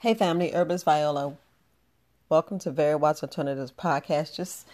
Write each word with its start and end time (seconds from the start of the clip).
Hey 0.00 0.14
family, 0.14 0.50
Herbalist 0.50 0.86
Viola. 0.86 1.34
Welcome 2.30 2.58
to 2.60 2.70
Very 2.70 2.94
Watts 2.94 3.22
Alternatives 3.22 3.70
podcast. 3.70 4.34
Just 4.34 4.66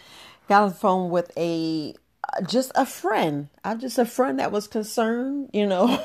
got 0.47 0.63
on 0.63 0.69
the 0.69 0.75
phone 0.75 1.09
with 1.09 1.37
a 1.37 1.95
just 2.47 2.71
a 2.75 2.85
friend. 2.85 3.49
I'm 3.61 3.77
just 3.81 3.97
a 3.97 4.05
friend 4.05 4.39
that 4.39 4.53
was 4.53 4.69
concerned, 4.69 5.49
you 5.51 5.67
know. 5.67 5.87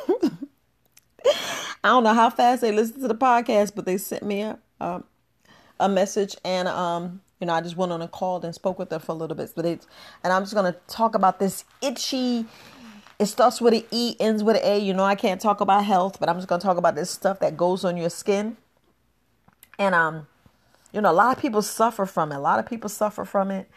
I 1.24 1.88
don't 1.90 2.02
know 2.02 2.14
how 2.14 2.30
fast 2.30 2.62
they 2.62 2.72
listen 2.72 3.00
to 3.00 3.06
the 3.06 3.14
podcast, 3.14 3.76
but 3.76 3.84
they 3.84 3.96
sent 3.96 4.24
me 4.24 4.40
a 4.40 4.58
um, 4.80 5.04
a 5.78 5.88
message 5.88 6.36
and 6.44 6.66
um 6.66 7.20
you 7.38 7.46
know, 7.46 7.52
I 7.52 7.60
just 7.60 7.76
went 7.76 7.92
on 7.92 8.02
a 8.02 8.08
call 8.08 8.44
and 8.44 8.52
spoke 8.52 8.80
with 8.80 8.90
them 8.90 9.00
for 9.00 9.12
a 9.12 9.14
little 9.14 9.36
bit. 9.36 9.52
But 9.54 9.66
it's 9.66 9.86
and 10.24 10.32
I'm 10.32 10.42
just 10.42 10.54
gonna 10.54 10.74
talk 10.88 11.14
about 11.14 11.38
this 11.38 11.64
itchy 11.80 12.44
it 13.20 13.26
starts 13.26 13.60
with 13.60 13.72
an 13.72 13.84
E, 13.92 14.16
ends 14.18 14.42
with 14.42 14.56
an 14.56 14.62
A. 14.64 14.78
You 14.80 14.94
know, 14.94 15.04
I 15.04 15.14
can't 15.14 15.40
talk 15.40 15.60
about 15.60 15.84
health, 15.84 16.18
but 16.18 16.28
I'm 16.28 16.38
just 16.38 16.48
gonna 16.48 16.60
talk 16.60 16.76
about 16.76 16.96
this 16.96 17.08
stuff 17.08 17.38
that 17.38 17.56
goes 17.56 17.84
on 17.84 17.96
your 17.96 18.10
skin 18.10 18.56
and 19.78 19.94
um, 19.94 20.26
you 20.92 21.00
know, 21.00 21.10
a 21.10 21.14
lot 21.14 21.36
of 21.36 21.42
people 21.42 21.62
suffer 21.62 22.06
from 22.06 22.32
it. 22.32 22.36
A 22.36 22.40
lot 22.40 22.58
of 22.58 22.66
people 22.66 22.88
suffer 22.88 23.24
from 23.24 23.50
it, 23.50 23.70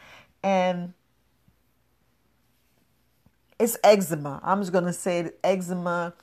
and 0.44 0.94
it's 3.60 3.78
eczema. 3.84 4.40
I'm 4.44 4.62
just 4.62 4.74
gonna 4.74 4.94
say 4.94 5.32
eczema. 5.44 6.14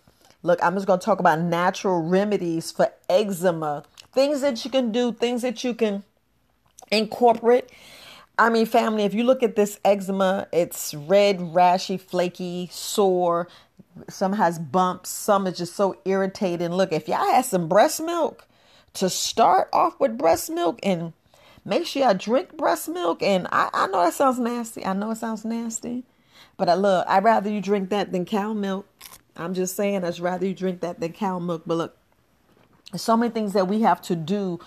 Look, 0.43 0.59
I'm 0.63 0.75
just 0.75 0.87
gonna 0.87 1.01
talk 1.01 1.21
about 1.21 1.41
natural 1.41 2.03
remedies 2.03 2.71
for 2.71 2.93
eczema. 3.09 3.85
Things 4.13 4.43
that 4.43 4.65
you 4.65 4.71
can 4.71 4.93
do, 4.93 5.13
things 5.13 5.43
that 5.43 5.65
you 5.65 5.75
can 5.75 6.05
incorporate. 6.91 7.71
I 8.39 8.51
mean, 8.51 8.67
family, 8.67 9.05
if 9.05 9.15
you 9.15 9.25
look 9.25 9.43
at 9.43 9.57
this 9.57 9.79
eczema, 9.85 10.49
it's 10.53 10.95
red, 10.95 11.39
rashy, 11.39 12.01
flaky, 12.01 12.69
sore. 12.73 13.49
Some 14.09 14.33
has 14.35 14.59
bumps. 14.59 15.11
Some 15.11 15.47
is 15.47 15.59
just 15.59 15.77
so 15.77 15.99
irritating. 16.05 16.71
Look, 16.71 16.93
if 16.93 17.09
y'all 17.09 17.31
had 17.31 17.45
some 17.45 17.69
breast 17.69 18.03
milk, 18.03 18.47
to 18.95 19.09
start 19.09 19.69
off 19.73 19.99
with 19.99 20.19
breast 20.19 20.51
milk 20.51 20.79
and 20.83 21.13
make 21.65 21.87
sure 21.87 22.07
I 22.07 22.13
drink 22.13 22.57
breast 22.57 22.89
milk. 22.89 23.23
And 23.23 23.47
I, 23.53 23.71
I 23.73 23.87
know 23.87 24.05
that 24.05 24.15
sounds 24.15 24.39
nasty. 24.39 24.85
I 24.85 24.93
know 24.93 25.11
it 25.11 25.17
sounds 25.17 25.45
nasty, 25.45 26.05
but 26.57 26.69
I 26.69 26.75
love, 26.75 27.05
I'd 27.09 27.25
rather 27.25 27.51
you 27.51 27.61
drink 27.61 27.91
that 27.91 28.13
than 28.13 28.25
cow 28.25 28.53
milk. 28.53 28.87
I'm 29.37 29.55
just 29.55 29.77
saying, 29.77 30.05
I'd 30.05 30.19
rather 30.19 30.47
you 30.47 30.55
drink 30.55 30.81
that 30.81 31.01
than 31.01 31.13
cow 31.13 31.39
milk. 31.39 31.63
But 31.67 31.77
look, 31.77 31.97
there's 32.91 33.03
so 33.03 33.17
many 33.17 33.33
things 33.33 33.55
that 33.55 33.69
we 33.69 33.81
have 33.83 34.03
to 34.03 34.17
do 34.17 34.61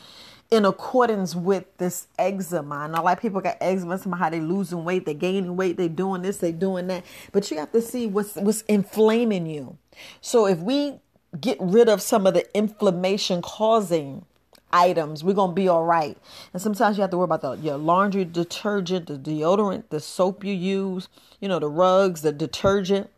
in 0.52 0.66
accordance 0.66 1.36
with 1.36 1.66
this 1.78 2.08
eczema. 2.18 2.82
And 2.86 2.96
a 2.96 3.02
lot 3.02 3.18
of 3.18 3.22
people 3.22 3.42
got 3.42 3.58
eczema, 3.62 3.98
somehow 3.98 4.30
they 4.30 4.40
losing 4.40 4.84
weight, 4.84 5.06
they 5.06 5.14
gaining 5.14 5.56
weight, 5.56 5.78
they 5.78 5.88
doing 5.88 6.22
this, 6.22 6.38
they 6.38 6.52
doing 6.52 6.88
that. 6.88 7.06
But 7.32 7.50
you 7.50 7.58
have 7.58 7.72
to 7.72 7.82
see 7.82 8.08
what's 8.08 8.36
what's 8.36 8.62
inflaming 8.64 9.46
you. 9.48 9.78
So 10.22 10.46
if 10.48 10.60
we 10.60 11.00
get 11.40 11.58
rid 11.60 11.90
of 11.90 12.02
some 12.02 12.28
of 12.28 12.34
the 12.34 12.46
inflammation 12.56 13.42
causing 13.42 14.26
items, 14.72 15.24
we're 15.24 15.34
gonna 15.34 15.54
be 15.54 15.68
all 15.68 15.86
right. 15.86 16.18
And 16.54 16.62
sometimes 16.62 16.98
you 16.98 17.02
have 17.02 17.12
to 17.12 17.18
worry 17.18 17.26
about 17.26 17.42
the 17.42 17.54
your 17.54 17.78
laundry 17.78 18.26
detergent, 18.26 19.08
the 19.08 19.18
deodorant, 19.18 19.90
the 19.90 20.00
soap 20.00 20.44
you 20.44 20.54
use, 20.54 21.08
you 21.40 21.48
know, 21.48 21.60
the 21.60 21.70
rugs, 21.70 22.22
the 22.22 22.32
detergent, 22.32 23.10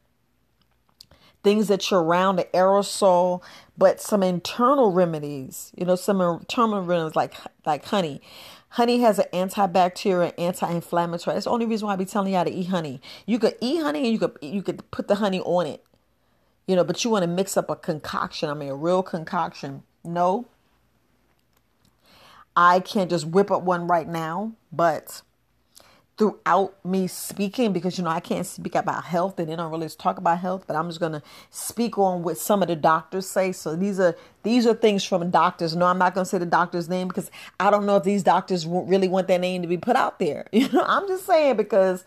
things 1.43 1.67
that 1.67 1.89
you're 1.89 2.03
around, 2.03 2.35
the 2.35 2.45
aerosol, 2.53 3.41
but 3.77 4.01
some 4.01 4.23
internal 4.23 4.91
remedies, 4.91 5.71
you 5.75 5.85
know, 5.85 5.95
some 5.95 6.21
internal 6.21 6.81
remedies 6.81 7.15
like 7.15 7.33
like 7.65 7.85
honey. 7.85 8.21
Honey 8.71 8.99
has 8.99 9.17
an 9.17 9.25
antibacterial, 9.31 10.33
anti-inflammatory. 10.37 11.33
That's 11.33 11.45
the 11.45 11.51
only 11.51 11.65
reason 11.65 11.87
why 11.87 11.93
I 11.93 11.95
be 11.95 12.03
telling 12.03 12.33
you 12.33 12.37
how 12.37 12.43
to 12.43 12.51
eat 12.51 12.67
honey. 12.67 13.01
You 13.25 13.39
could 13.39 13.55
eat 13.61 13.81
honey 13.81 14.03
and 14.03 14.11
you 14.11 14.19
could 14.19 14.37
you 14.41 14.61
could 14.61 14.89
put 14.91 15.07
the 15.07 15.15
honey 15.15 15.39
on 15.39 15.65
it 15.65 15.83
you 16.67 16.75
know, 16.75 16.83
but 16.83 17.03
you 17.03 17.09
want 17.09 17.23
to 17.23 17.27
mix 17.27 17.57
up 17.57 17.69
a 17.69 17.75
concoction. 17.75 18.49
I 18.49 18.53
mean, 18.53 18.69
a 18.69 18.75
real 18.75 19.01
concoction. 19.01 19.83
No, 20.03 20.45
I 22.55 22.79
can't 22.79 23.09
just 23.09 23.25
whip 23.25 23.51
up 23.51 23.63
one 23.63 23.87
right 23.87 24.07
now, 24.07 24.53
but 24.71 25.21
throughout 26.17 26.83
me 26.83 27.05
speaking 27.05 27.71
because 27.71 27.97
you 27.97 28.03
know 28.03 28.09
I 28.09 28.19
can't 28.19 28.45
speak 28.45 28.73
about 28.73 29.05
health 29.05 29.39
and 29.39 29.47
they 29.47 29.55
don't 29.55 29.71
really 29.71 29.87
talk 29.89 30.17
about 30.17 30.39
health, 30.39 30.65
but 30.65 30.75
I'm 30.75 30.87
just 30.89 30.99
gonna 30.99 31.21
speak 31.51 31.97
on 31.97 32.23
what 32.23 32.37
some 32.37 32.61
of 32.63 32.67
the 32.67 32.75
doctors 32.75 33.29
say. 33.29 33.51
So 33.51 33.75
these 33.75 33.99
are 33.99 34.15
these 34.43 34.65
are 34.65 34.73
things 34.73 35.03
from 35.03 35.29
doctors. 35.29 35.75
No, 35.75 35.85
I'm 35.85 35.99
not 35.99 36.15
gonna 36.15 36.25
say 36.25 36.39
the 36.39 36.45
doctor's 36.45 36.89
name 36.89 37.07
because 37.07 37.29
I 37.59 37.69
don't 37.69 37.85
know 37.85 37.97
if 37.97 38.03
these 38.03 38.23
doctors 38.23 38.65
really 38.65 39.07
want 39.07 39.27
their 39.27 39.39
name 39.39 39.61
to 39.61 39.67
be 39.67 39.77
put 39.77 39.95
out 39.95 40.19
there. 40.19 40.47
You 40.57 40.67
know, 40.69 40.83
I'm 40.87 41.07
just 41.07 41.27
saying 41.27 41.55
because 41.55 42.03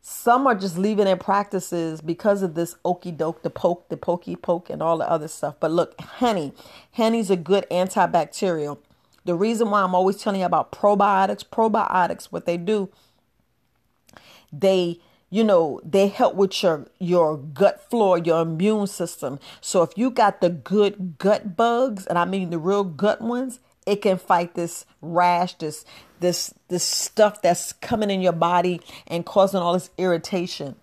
some 0.00 0.46
are 0.46 0.54
just 0.54 0.78
leaving 0.78 1.04
their 1.04 1.16
practices 1.16 2.00
because 2.00 2.42
of 2.42 2.54
this 2.54 2.76
okey 2.84 3.12
doke, 3.12 3.42
the 3.42 3.50
poke, 3.50 3.88
the 3.88 3.96
pokey 3.96 4.36
poke, 4.36 4.70
and 4.70 4.82
all 4.82 4.98
the 4.98 5.10
other 5.10 5.28
stuff. 5.28 5.56
But 5.60 5.70
look, 5.70 6.00
honey, 6.00 6.52
honey's 6.92 7.30
a 7.30 7.36
good 7.36 7.66
antibacterial. 7.70 8.78
The 9.24 9.34
reason 9.34 9.70
why 9.70 9.82
I'm 9.82 9.94
always 9.94 10.16
telling 10.16 10.40
you 10.40 10.46
about 10.46 10.72
probiotics, 10.72 11.44
probiotics, 11.44 12.26
what 12.26 12.46
they 12.46 12.56
do, 12.56 12.88
they 14.52 15.00
you 15.30 15.44
know 15.44 15.80
they 15.84 16.08
help 16.08 16.34
with 16.34 16.62
your 16.62 16.86
your 16.98 17.36
gut 17.36 17.84
flora 17.90 18.22
your 18.22 18.40
immune 18.40 18.86
system 18.86 19.38
so 19.60 19.82
if 19.82 19.90
you 19.96 20.10
got 20.10 20.40
the 20.40 20.48
good 20.48 21.18
gut 21.18 21.54
bugs 21.54 22.06
and 22.06 22.18
i 22.18 22.24
mean 22.24 22.48
the 22.48 22.58
real 22.58 22.82
gut 22.82 23.20
ones 23.20 23.60
it 23.88 24.02
can 24.02 24.18
fight 24.18 24.54
this 24.54 24.84
rash 25.00 25.54
this 25.54 25.84
this 26.20 26.52
this 26.68 26.84
stuff 26.84 27.40
that's 27.40 27.72
coming 27.72 28.10
in 28.10 28.20
your 28.20 28.32
body 28.32 28.80
and 29.06 29.24
causing 29.24 29.60
all 29.60 29.72
this 29.72 29.90
irritation. 29.96 30.76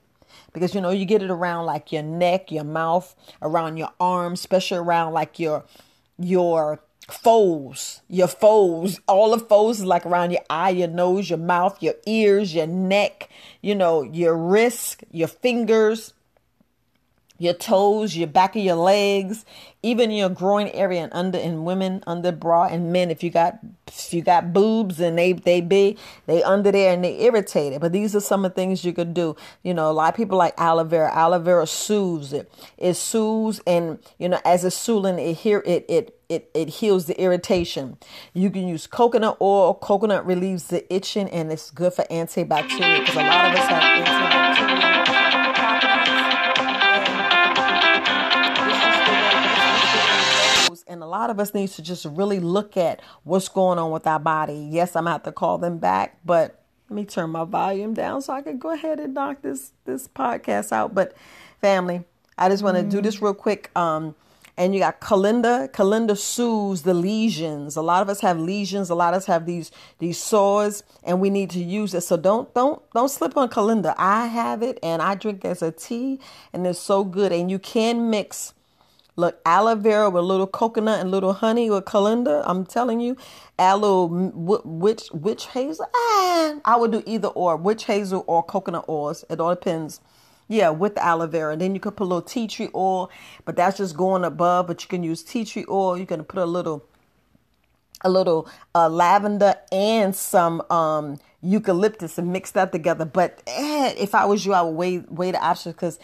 Because 0.54 0.74
you 0.74 0.82
know 0.82 0.90
you 0.90 1.06
get 1.06 1.22
it 1.22 1.30
around 1.30 1.66
like 1.66 1.92
your 1.92 2.04
neck 2.04 2.52
your 2.52 2.64
mouth 2.64 3.14
around 3.42 3.78
your 3.78 3.92
arms 4.00 4.40
especially 4.40 4.78
around 4.78 5.14
like 5.14 5.38
your 5.38 5.66
your 6.18 6.80
folds 7.10 8.02
your 8.08 8.28
folds 8.28 9.00
all 9.08 9.36
the 9.36 9.46
folds 9.46 9.84
like 9.84 10.06
around 10.06 10.32
your 10.32 10.42
eye 10.50 10.70
your 10.70 10.88
nose 10.88 11.30
your 11.30 11.38
mouth 11.38 11.84
your 11.84 11.94
ears 12.08 12.56
your 12.56 12.66
neck 12.66 13.30
you 13.62 13.76
know 13.76 14.02
your 14.02 14.36
wrist 14.36 15.04
your 15.12 15.28
fingers 15.28 16.15
your 17.38 17.54
toes, 17.54 18.16
your 18.16 18.28
back 18.28 18.56
of 18.56 18.64
your 18.64 18.76
legs, 18.76 19.46
even 19.86 20.10
your 20.10 20.30
groin 20.30 20.68
area 20.70 21.04
and 21.04 21.14
under 21.14 21.38
in 21.38 21.64
women 21.64 22.04
under 22.08 22.32
bra 22.32 22.66
and 22.66 22.92
men 22.92 23.12
if 23.12 23.24
you 23.24 23.30
got 23.30 23.60
if 23.88 24.14
you 24.16 24.24
got 24.24 24.52
boobs 24.52 25.00
and 25.00 25.16
they 25.16 25.34
they 25.34 25.62
big 25.62 26.00
they 26.26 26.42
under 26.42 26.72
there 26.72 26.92
and 26.94 27.04
they 27.04 27.20
irritated. 27.22 27.82
But 27.82 27.92
these 27.92 28.16
are 28.16 28.20
some 28.20 28.46
of 28.46 28.52
the 28.52 28.56
things 28.56 28.84
you 28.84 28.94
could 28.94 29.14
do. 29.14 29.36
You 29.62 29.76
know, 29.76 29.92
a 29.92 29.94
lot 29.94 30.14
of 30.14 30.18
people 30.18 30.38
like 30.38 30.56
aloe 30.58 30.86
vera. 30.86 31.14
Aloe 31.14 31.40
vera 31.40 31.68
soothes 31.68 32.34
it. 32.34 32.52
It 32.78 32.96
soothes 32.96 33.62
and 33.68 34.00
you 34.18 34.28
know 34.28 34.40
as 34.44 34.64
a 34.64 34.72
soothing 34.72 35.20
it 35.20 35.34
here 35.34 35.62
it 35.66 35.86
it 35.88 36.20
it, 36.28 36.50
it 36.56 36.70
heals 36.70 37.06
the 37.06 37.22
irritation. 37.22 37.98
You 38.34 38.50
can 38.50 38.68
use 38.68 38.88
coconut 38.88 39.38
oil. 39.40 39.76
Coconut 39.76 40.26
relieves 40.26 40.68
the 40.68 40.92
itching 40.92 41.30
and 41.30 41.52
it's 41.52 41.70
good 41.70 41.94
for 41.94 42.04
antibacterial 42.06 43.02
because 43.02 43.16
a 43.16 43.20
lot 43.20 43.52
of 43.52 43.60
us 43.60 43.68
have 43.68 43.84
antibacterial 43.84 44.55
lot 51.26 51.32
of 51.32 51.40
us 51.40 51.56
need 51.56 51.70
to 51.70 51.82
just 51.82 52.06
really 52.06 52.40
look 52.40 52.78
at 52.78 53.02
what's 53.24 53.48
going 53.50 53.80
on 53.80 53.90
with 53.90 54.06
our 54.06 54.20
body. 54.20 54.68
Yes, 54.72 54.96
I'm 54.96 55.06
gonna 55.06 55.14
have 55.14 55.24
to 55.24 55.32
call 55.32 55.58
them 55.58 55.80
back, 55.80 56.20
but 56.24 56.62
let 56.88 56.96
me 56.96 57.04
turn 57.04 57.32
my 57.32 57.46
volume 57.46 57.96
down 57.96 58.22
so 58.22 58.32
I 58.32 58.44
can 58.44 58.60
go 58.60 58.72
ahead 58.72 59.00
and 59.00 59.16
knock 59.16 59.42
this 59.42 59.72
this 59.86 60.08
podcast 60.08 60.72
out. 60.72 60.94
But 60.94 61.16
family, 61.62 62.04
I 62.38 62.48
just 62.50 62.62
want 62.62 62.78
to 62.78 62.84
mm. 62.84 62.92
do 62.92 63.02
this 63.02 63.24
real 63.24 63.34
quick. 63.34 63.72
Um, 63.76 64.14
and 64.56 64.76
you 64.76 64.80
got 64.80 65.00
Calendula. 65.00 65.68
Calendula 65.74 66.16
soothes 66.16 66.84
the 66.84 66.94
lesions. 66.94 67.76
A 67.76 67.82
lot 67.82 68.04
of 68.04 68.10
us 68.10 68.22
have 68.22 68.40
lesions. 68.40 68.92
A 68.92 68.96
lot 68.96 69.16
of 69.16 69.18
us 69.18 69.26
have 69.26 69.48
these 69.48 69.72
these 69.98 70.20
sores, 70.20 70.84
and 71.04 71.20
we 71.20 71.32
need 71.32 71.50
to 71.50 71.60
use 71.60 71.96
it. 71.96 72.02
So 72.02 72.18
don't 72.18 72.54
don't 72.54 72.84
don't 72.94 73.10
slip 73.10 73.36
on 73.36 73.50
Calendula. 73.50 73.96
I 73.98 74.28
have 74.28 74.62
it, 74.62 74.78
and 74.84 75.02
I 75.02 75.16
drink 75.16 75.44
as 75.44 75.64
a 75.64 75.72
tea, 75.72 76.20
and 76.54 76.68
it's 76.68 76.78
so 76.78 77.04
good. 77.04 77.32
And 77.32 77.50
you 77.50 77.58
can 77.58 78.12
mix 78.12 78.54
Look, 79.18 79.40
aloe 79.46 79.76
vera 79.76 80.10
with 80.10 80.24
a 80.24 80.26
little 80.26 80.48
coconut 80.48 81.00
and 81.00 81.10
little 81.10 81.34
honey 81.34 81.70
with 81.70 81.86
calendula. 81.86 82.44
I'm 82.46 82.66
telling 82.66 83.00
you, 83.00 83.16
aloe 83.58 84.06
witch 84.06 85.10
witch 85.14 85.48
hazel. 85.48 85.88
Ah, 85.96 86.56
I 86.66 86.76
would 86.76 86.92
do 86.92 87.02
either 87.06 87.30
or 87.30 87.56
witch 87.56 87.86
hazel 87.86 88.26
or 88.28 88.44
coconut 88.44 88.86
oils. 88.90 89.24
It 89.30 89.40
all 89.40 89.56
depends. 89.56 90.02
Yeah, 90.50 90.70
with 90.70 90.98
aloe 90.98 91.28
vera. 91.28 91.56
Then 91.56 91.74
you 91.74 91.80
could 91.80 91.96
put 91.96 92.04
a 92.04 92.08
little 92.08 92.22
tea 92.22 92.48
tree 92.48 92.70
oil, 92.76 93.10
but 93.46 93.56
that's 93.56 93.78
just 93.78 93.96
going 93.96 94.26
above. 94.26 94.68
But 94.68 94.84
you 94.84 94.90
can 94.90 95.02
use 95.04 95.24
tea 95.24 95.46
tree 95.46 95.66
oil. 95.70 95.98
You 95.98 96.06
can 96.06 96.24
put 96.26 96.40
a 96.40 96.46
little 96.46 96.86
a 98.02 98.10
little 98.10 98.48
uh, 98.76 98.90
lavender 98.90 99.56
and 99.72 100.16
some 100.16 100.62
um, 100.70 101.18
eucalyptus 101.42 102.18
and 102.18 102.32
mix 102.32 102.52
that 102.52 102.72
together. 102.72 103.06
But 103.06 103.42
eh, 103.48 103.94
if 103.98 104.14
I 104.14 104.26
was 104.26 104.46
you, 104.46 104.54
I 104.54 104.62
would 104.62 104.76
weigh 104.76 104.98
weigh 105.00 105.32
the 105.32 105.44
options 105.44 105.76
because 105.76 106.00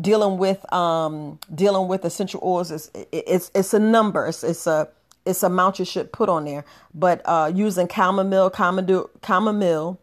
dealing 0.00 0.38
with 0.38 0.70
um 0.72 1.38
dealing 1.54 1.88
with 1.88 2.04
essential 2.04 2.40
oils 2.42 2.70
is 2.70 2.90
it's 3.12 3.50
it's 3.54 3.74
a 3.74 3.78
number. 3.78 4.26
It's, 4.26 4.42
it's 4.44 4.66
a 4.66 4.88
it's 5.24 5.42
a 5.42 5.46
amount 5.46 5.78
you 5.78 5.84
should 5.84 6.12
put 6.12 6.28
on 6.28 6.44
there. 6.44 6.64
But 6.94 7.22
uh 7.24 7.52
using 7.54 7.88
chamomile 7.88 8.52
chamomile 8.56 9.10
chamomile 9.26 9.98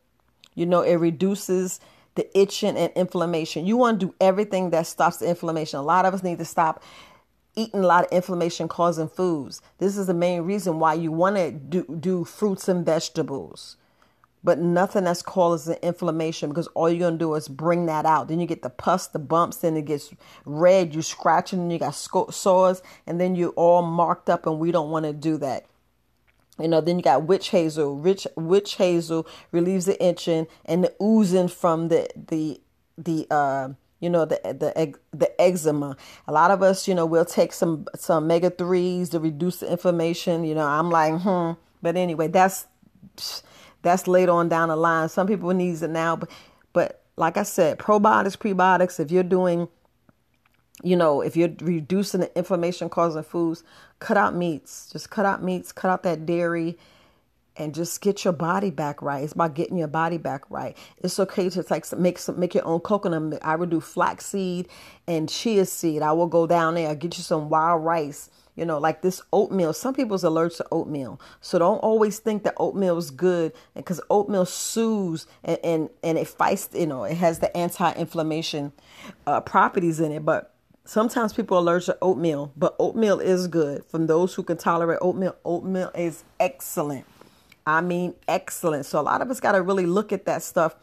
you 0.55 0.65
know 0.65 0.81
it 0.81 0.95
reduces 0.95 1.79
the 2.15 2.37
itching 2.37 2.77
and 2.77 2.91
inflammation. 2.93 3.65
You 3.65 3.77
want 3.77 3.99
to 3.99 4.07
do 4.07 4.15
everything 4.19 4.71
that 4.71 4.87
stops 4.87 5.17
the 5.17 5.29
inflammation. 5.29 5.79
A 5.79 5.83
lot 5.83 6.05
of 6.05 6.13
us 6.13 6.23
need 6.23 6.37
to 6.39 6.45
stop 6.45 6.83
eating 7.55 7.81
a 7.81 7.87
lot 7.87 8.05
of 8.05 8.11
inflammation 8.11 8.67
causing 8.67 9.07
foods. 9.07 9.61
This 9.77 9.97
is 9.97 10.07
the 10.07 10.13
main 10.13 10.41
reason 10.41 10.79
why 10.79 10.93
you 10.95 11.11
want 11.11 11.35
to 11.37 11.51
do, 11.51 11.83
do 11.99 12.23
fruits 12.23 12.67
and 12.67 12.85
vegetables, 12.85 13.77
but 14.43 14.59
nothing 14.59 15.03
that's 15.03 15.21
causing 15.21 15.75
inflammation 15.81 16.49
because 16.49 16.67
all 16.67 16.89
you're 16.89 17.11
to 17.11 17.17
do 17.17 17.33
is 17.35 17.47
bring 17.47 17.85
that 17.87 18.05
out. 18.05 18.27
Then 18.27 18.39
you 18.39 18.47
get 18.47 18.61
the 18.61 18.69
pus, 18.69 19.07
the 19.07 19.19
bumps, 19.19 19.57
then 19.57 19.75
it 19.75 19.85
gets 19.85 20.13
red, 20.45 20.95
you 20.95 21.01
scratching, 21.01 21.59
and 21.59 21.71
you 21.71 21.79
got 21.79 21.91
sores, 21.91 22.81
and 23.05 23.19
then 23.19 23.35
you're 23.35 23.49
all 23.51 23.81
marked 23.81 24.29
up, 24.29 24.45
and 24.45 24.59
we 24.59 24.71
don't 24.71 24.91
want 24.91 25.05
to 25.05 25.13
do 25.13 25.37
that. 25.37 25.65
You 26.59 26.67
know, 26.67 26.81
then 26.81 26.97
you 26.97 27.03
got 27.03 27.23
witch 27.23 27.49
hazel. 27.49 27.95
Rich 27.95 28.27
witch 28.35 28.75
hazel 28.75 29.25
relieves 29.51 29.85
the 29.85 30.03
itching 30.05 30.47
and 30.65 30.83
the 30.83 30.93
oozing 31.01 31.47
from 31.47 31.87
the 31.87 32.09
the 32.27 32.59
the 32.97 33.25
uh 33.31 33.69
you 34.01 34.09
know 34.09 34.25
the 34.25 34.39
the 34.43 34.93
the 35.11 35.41
eczema. 35.41 35.95
A 36.27 36.33
lot 36.33 36.51
of 36.51 36.61
us, 36.61 36.85
you 36.85 36.93
know, 36.93 37.05
we'll 37.05 37.23
take 37.23 37.53
some 37.53 37.85
some 37.95 38.25
omega 38.25 38.49
threes 38.49 39.09
to 39.09 39.19
reduce 39.19 39.57
the 39.57 39.71
inflammation. 39.71 40.43
You 40.43 40.55
know, 40.55 40.65
I'm 40.65 40.89
like, 40.89 41.21
hmm. 41.21 41.51
But 41.81 41.95
anyway, 41.95 42.27
that's 42.27 42.67
that's 43.81 44.07
later 44.07 44.31
on 44.31 44.49
down 44.49 44.69
the 44.69 44.75
line. 44.75 45.09
Some 45.09 45.27
people 45.27 45.49
needs 45.53 45.81
it 45.81 45.89
now, 45.89 46.15
but 46.15 46.29
but 46.73 47.03
like 47.15 47.37
I 47.37 47.43
said, 47.43 47.79
probiotics, 47.79 48.37
prebiotics. 48.37 48.99
If 48.99 49.11
you're 49.11 49.23
doing, 49.23 49.67
you 50.83 50.95
know, 50.95 51.21
if 51.21 51.35
you're 51.35 51.53
reducing 51.61 52.21
the 52.21 52.37
inflammation 52.37 52.89
causing 52.89 53.23
foods, 53.23 53.63
cut 53.99 54.17
out 54.17 54.35
meats. 54.35 54.89
Just 54.91 55.09
cut 55.09 55.25
out 55.25 55.43
meats. 55.43 55.71
Cut 55.71 55.91
out 55.91 56.03
that 56.03 56.25
dairy 56.25 56.77
and 57.59 57.75
just 57.75 58.01
get 58.01 58.23
your 58.23 58.33
body 58.33 58.71
back 58.71 59.01
right. 59.01 59.23
It's 59.23 59.33
about 59.33 59.53
getting 59.53 59.77
your 59.77 59.89
body 59.89 60.17
back 60.17 60.49
right. 60.49 60.77
It's 60.97 61.19
okay 61.19 61.49
to 61.49 61.65
like 61.69 61.91
make 61.97 62.17
some 62.17 62.39
make 62.39 62.55
your 62.55 62.65
own 62.65 62.79
coconut. 62.79 63.21
Milk. 63.21 63.41
I 63.43 63.55
would 63.55 63.69
do 63.69 63.81
flaxseed 63.81 64.69
and 65.05 65.27
chia 65.27 65.65
seed. 65.65 66.01
I 66.01 66.13
will 66.13 66.27
go 66.27 66.47
down 66.47 66.75
there, 66.75 66.89
I 66.89 66.95
get 66.95 67.17
you 67.17 67.23
some 67.23 67.49
wild 67.49 67.83
rice. 67.83 68.29
You 68.59 68.65
know, 68.65 68.77
like 68.77 69.01
this 69.01 69.21
oatmeal. 69.31 69.73
Some 69.73 69.93
people's 69.93 70.23
allergic 70.23 70.57
to 70.57 70.67
oatmeal, 70.71 71.19
so 71.41 71.57
don't 71.57 71.79
always 71.79 72.19
think 72.19 72.43
that 72.43 72.53
oatmeal 72.57 72.97
is 72.97 73.09
good 73.09 73.53
because 73.73 74.01
oatmeal 74.09 74.45
soothes 74.45 75.25
and, 75.43 75.57
and 75.63 75.89
and 76.03 76.17
it 76.17 76.27
fights. 76.27 76.69
You 76.73 76.87
know, 76.87 77.05
it 77.05 77.15
has 77.17 77.39
the 77.39 77.55
anti-inflammation 77.55 78.73
uh, 79.25 79.41
properties 79.41 79.99
in 79.99 80.11
it, 80.11 80.25
but 80.25 80.53
sometimes 80.85 81.33
people 81.33 81.57
are 81.57 81.61
allergic 81.61 81.95
to 81.95 81.97
oatmeal, 82.01 82.51
but 82.57 82.75
oatmeal 82.79 83.19
is 83.19 83.47
good. 83.47 83.85
From 83.85 84.07
those 84.07 84.33
who 84.33 84.43
can 84.43 84.57
tolerate 84.57 84.99
oatmeal, 85.01 85.35
oatmeal 85.45 85.91
is 85.95 86.23
excellent. 86.39 87.05
I 87.65 87.81
mean, 87.81 88.15
excellent. 88.27 88.85
So 88.85 88.99
a 88.99 89.03
lot 89.03 89.21
of 89.21 89.29
us 89.29 89.39
got 89.39 89.53
to 89.53 89.61
really 89.61 89.85
look 89.85 90.11
at 90.11 90.25
that 90.25 90.41
stuff 90.43 90.75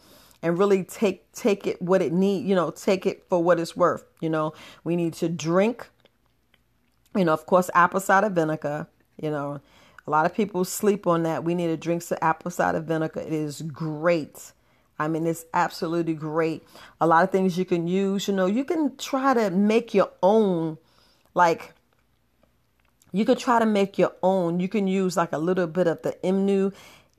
and 0.43 0.59
really 0.59 0.85
take 0.85 1.31
take 1.33 1.67
it 1.67 1.83
what 1.83 2.01
it 2.01 2.13
need. 2.13 2.47
You 2.47 2.55
know, 2.55 2.71
take 2.71 3.07
it 3.07 3.27
for 3.29 3.43
what 3.43 3.59
it's 3.59 3.77
worth. 3.77 4.05
You 4.21 4.31
know, 4.31 4.55
we 4.85 4.97
need 4.97 5.15
to 5.15 5.29
drink. 5.29 5.89
You 7.17 7.25
know, 7.25 7.33
of 7.33 7.47
course, 7.47 7.71
apple 7.75 8.01
cider 8.01 8.29
vinegar. 8.29 8.87
You 9.21 9.31
know, 9.31 9.61
a 10.07 10.11
lot 10.11 10.27
of 10.27 10.35
people 10.35 10.65
sleep 10.65 11.07
on 11.07 11.23
that. 11.25 11.45
We 11.45 11.55
need 11.55 11.69
to 11.69 11.77
drink 11.77 12.03
some 12.03 12.19
apple 12.21 12.51
cider 12.51 12.81
vinegar. 12.81 13.21
It 13.21 13.33
is 13.33 13.63
great. 13.63 14.53
I 14.99 15.09
mean, 15.09 15.27
it's 15.27 15.45
absolutely 15.53 16.15
great. 16.15 16.67
A 17.01 17.07
lot 17.07 17.25
of 17.25 17.31
things 17.31 17.59
you 17.59 17.65
can 17.65 17.87
use. 17.87 18.29
You 18.29 18.35
know, 18.35 18.47
you 18.47 18.65
can 18.65 18.97
try 18.97 19.35
to 19.35 19.51
make 19.51 19.93
your 19.95 20.11
own, 20.23 20.79
like 21.35 21.75
you 23.13 23.25
could 23.25 23.39
try 23.39 23.59
to 23.59 23.67
make 23.67 23.99
your 23.99 24.13
own. 24.23 24.61
You 24.61 24.69
can 24.69 24.87
use 24.87 25.17
like 25.17 25.33
a 25.33 25.39
little 25.39 25.67
bit 25.67 25.87
of 25.87 26.03
the 26.03 26.17
Emu, 26.27 26.71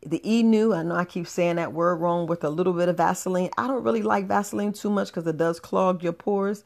the 0.05 0.21
Enu. 0.23 0.73
I 0.73 0.83
know 0.83 0.95
I 0.95 1.05
keep 1.05 1.27
saying 1.27 1.57
that 1.57 1.73
word 1.73 1.97
wrong 1.97 2.27
with 2.27 2.43
a 2.43 2.49
little 2.49 2.73
bit 2.73 2.89
of 2.89 2.97
Vaseline. 2.97 3.49
I 3.57 3.67
don't 3.67 3.83
really 3.83 4.01
like 4.01 4.27
Vaseline 4.27 4.73
too 4.73 4.89
much 4.89 5.07
because 5.07 5.27
it 5.27 5.37
does 5.37 5.59
clog 5.59 6.03
your 6.03 6.13
pores. 6.13 6.63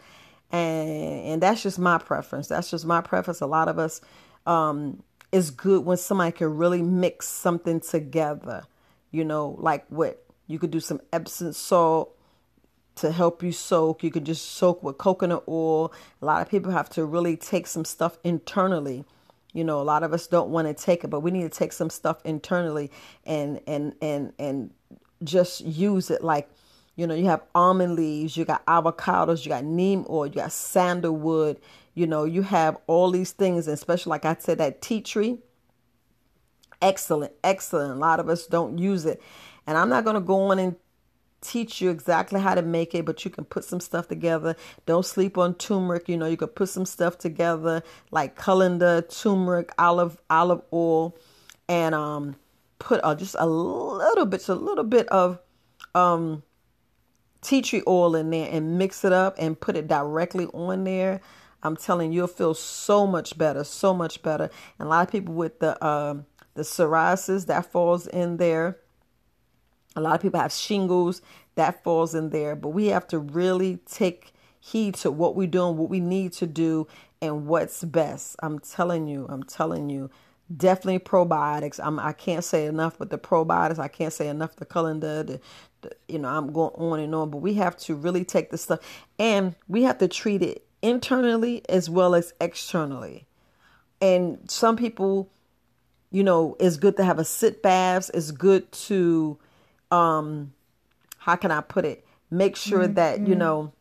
And, 0.51 1.25
and 1.25 1.41
that's 1.41 1.63
just 1.63 1.79
my 1.79 1.97
preference. 1.97 2.47
That's 2.47 2.69
just 2.69 2.85
my 2.85 3.01
preference. 3.01 3.41
A 3.41 3.45
lot 3.45 3.67
of 3.67 3.79
us, 3.79 4.01
um, 4.45 5.03
it's 5.31 5.49
good 5.49 5.85
when 5.85 5.97
somebody 5.97 6.31
can 6.33 6.57
really 6.57 6.81
mix 6.81 7.27
something 7.27 7.79
together. 7.79 8.63
You 9.11 9.25
know, 9.25 9.55
like 9.59 9.85
what 9.89 10.23
you 10.47 10.59
could 10.59 10.71
do 10.71 10.79
some 10.79 11.01
Epsom 11.11 11.53
salt 11.53 12.17
to 12.95 13.11
help 13.11 13.41
you 13.43 13.51
soak. 13.51 14.03
You 14.03 14.11
could 14.11 14.25
just 14.25 14.45
soak 14.53 14.83
with 14.83 14.97
coconut 14.97 15.43
oil. 15.47 15.93
A 16.21 16.25
lot 16.25 16.41
of 16.41 16.49
people 16.49 16.71
have 16.71 16.89
to 16.91 17.05
really 17.05 17.37
take 17.37 17.67
some 17.67 17.85
stuff 17.85 18.17
internally 18.23 19.05
you 19.53 19.63
know, 19.63 19.81
a 19.81 19.83
lot 19.83 20.03
of 20.03 20.13
us 20.13 20.27
don't 20.27 20.49
want 20.49 20.67
to 20.67 20.73
take 20.73 21.03
it, 21.03 21.09
but 21.09 21.19
we 21.19 21.31
need 21.31 21.43
to 21.43 21.49
take 21.49 21.73
some 21.73 21.89
stuff 21.89 22.21
internally 22.23 22.91
and 23.25 23.59
and 23.67 23.93
and 24.01 24.33
and 24.39 24.71
just 25.23 25.61
use 25.61 26.09
it 26.09 26.23
like 26.23 26.49
you 26.95 27.07
know, 27.07 27.15
you 27.15 27.25
have 27.25 27.41
almond 27.55 27.95
leaves, 27.95 28.35
you 28.35 28.45
got 28.45 28.65
avocados, 28.65 29.45
you 29.45 29.49
got 29.49 29.63
neem 29.63 30.05
oil, 30.09 30.27
you 30.27 30.35
got 30.35 30.51
sandalwood, 30.51 31.59
you 31.93 32.07
know, 32.07 32.25
you 32.25 32.41
have 32.41 32.77
all 32.87 33.11
these 33.11 33.31
things, 33.31 33.67
and 33.67 33.73
especially 33.73 34.11
like 34.11 34.25
I 34.25 34.35
said, 34.39 34.57
that 34.57 34.81
tea 34.81 35.01
tree. 35.01 35.39
Excellent, 36.81 37.33
excellent. 37.43 37.91
A 37.91 37.95
lot 37.95 38.19
of 38.19 38.27
us 38.27 38.47
don't 38.47 38.77
use 38.77 39.05
it. 39.05 39.21
And 39.67 39.77
I'm 39.77 39.89
not 39.89 40.03
going 40.03 40.15
to 40.15 40.21
go 40.21 40.49
on 40.49 40.57
and 40.57 40.75
teach 41.41 41.81
you 41.81 41.89
exactly 41.89 42.39
how 42.39 42.55
to 42.55 42.61
make 42.61 42.95
it, 42.95 43.05
but 43.05 43.23
you 43.25 43.31
can 43.31 43.45
put 43.45 43.63
some 43.63 43.79
stuff 43.79 44.07
together. 44.07 44.55
Don't 44.85 45.05
sleep 45.05 45.37
on 45.37 45.55
turmeric. 45.55 46.07
You 46.07 46.17
know, 46.17 46.27
you 46.27 46.37
could 46.37 46.55
put 46.55 46.69
some 46.69 46.85
stuff 46.85 47.17
together 47.17 47.83
like 48.11 48.35
colander, 48.35 49.01
turmeric, 49.01 49.71
olive 49.77 50.21
olive 50.29 50.61
oil, 50.71 51.17
and 51.67 51.93
um, 51.93 52.35
put 52.79 53.01
uh, 53.03 53.15
just 53.15 53.35
a 53.39 53.47
little 53.47 54.25
bit, 54.25 54.37
just 54.37 54.49
a 54.49 54.55
little 54.55 54.83
bit 54.83 55.07
of 55.09 55.39
um, 55.95 56.43
tea 57.41 57.61
tree 57.61 57.83
oil 57.87 58.15
in 58.15 58.29
there 58.29 58.49
and 58.51 58.77
mix 58.77 59.03
it 59.03 59.13
up 59.13 59.35
and 59.37 59.59
put 59.59 59.75
it 59.75 59.87
directly 59.87 60.45
on 60.47 60.83
there. 60.83 61.21
I'm 61.63 61.77
telling 61.77 62.11
you, 62.11 62.21
you'll 62.21 62.27
feel 62.27 62.53
so 62.53 63.05
much 63.05 63.37
better, 63.37 63.63
so 63.63 63.93
much 63.93 64.21
better. 64.23 64.49
And 64.79 64.87
a 64.87 64.89
lot 64.89 65.07
of 65.07 65.11
people 65.11 65.35
with 65.35 65.59
the 65.59 65.83
um, 65.85 66.25
the 66.53 66.63
psoriasis 66.63 67.45
that 67.47 67.71
falls 67.71 68.07
in 68.07 68.37
there 68.37 68.77
a 69.95 70.01
lot 70.01 70.15
of 70.15 70.21
people 70.21 70.39
have 70.39 70.51
shingles 70.51 71.21
that 71.55 71.83
falls 71.83 72.15
in 72.15 72.29
there, 72.29 72.55
but 72.55 72.69
we 72.69 72.87
have 72.87 73.07
to 73.07 73.19
really 73.19 73.77
take 73.85 74.33
heed 74.59 74.95
to 74.95 75.11
what 75.11 75.35
we're 75.35 75.47
doing, 75.47 75.77
what 75.77 75.89
we 75.89 75.99
need 75.99 76.31
to 76.33 76.47
do, 76.47 76.87
and 77.21 77.45
what's 77.47 77.83
best. 77.83 78.35
I'm 78.41 78.59
telling 78.59 79.07
you, 79.07 79.25
I'm 79.29 79.43
telling 79.43 79.89
you, 79.89 80.09
definitely 80.57 80.99
probiotics. 80.99 81.79
I'm, 81.81 81.99
I 81.99 82.13
can't 82.13 82.43
say 82.43 82.65
enough 82.65 82.99
with 82.99 83.09
the 83.09 83.17
probiotics. 83.17 83.79
I 83.79 83.87
can't 83.87 84.13
say 84.13 84.27
enough 84.27 84.55
the 84.55 84.65
colander. 84.65 85.23
The, 85.23 85.41
the, 85.81 85.91
you 86.07 86.19
know, 86.19 86.29
I'm 86.29 86.51
going 86.51 86.73
on 86.75 86.99
and 86.99 87.13
on, 87.15 87.29
but 87.29 87.37
we 87.37 87.55
have 87.55 87.77
to 87.79 87.95
really 87.95 88.23
take 88.23 88.51
the 88.51 88.57
stuff 88.57 88.79
and 89.17 89.55
we 89.67 89.83
have 89.83 89.97
to 89.99 90.07
treat 90.07 90.41
it 90.41 90.65
internally 90.81 91.63
as 91.69 91.89
well 91.89 92.15
as 92.15 92.33
externally. 92.41 93.27
And 93.99 94.49
some 94.49 94.77
people, 94.77 95.29
you 96.11 96.23
know, 96.23 96.55
it's 96.59 96.77
good 96.77 96.97
to 96.97 97.03
have 97.03 97.19
a 97.19 97.25
sit 97.25 97.61
baths. 97.61 98.09
It's 98.13 98.31
good 98.31 98.71
to 98.71 99.37
um 99.91 100.53
how 101.17 101.35
can 101.35 101.51
I 101.51 101.61
put 101.61 101.85
it? 101.85 102.05
Make 102.31 102.55
sure 102.55 102.83
mm-hmm. 102.83 102.95
that, 102.95 103.27
you 103.27 103.35
know, 103.35 103.73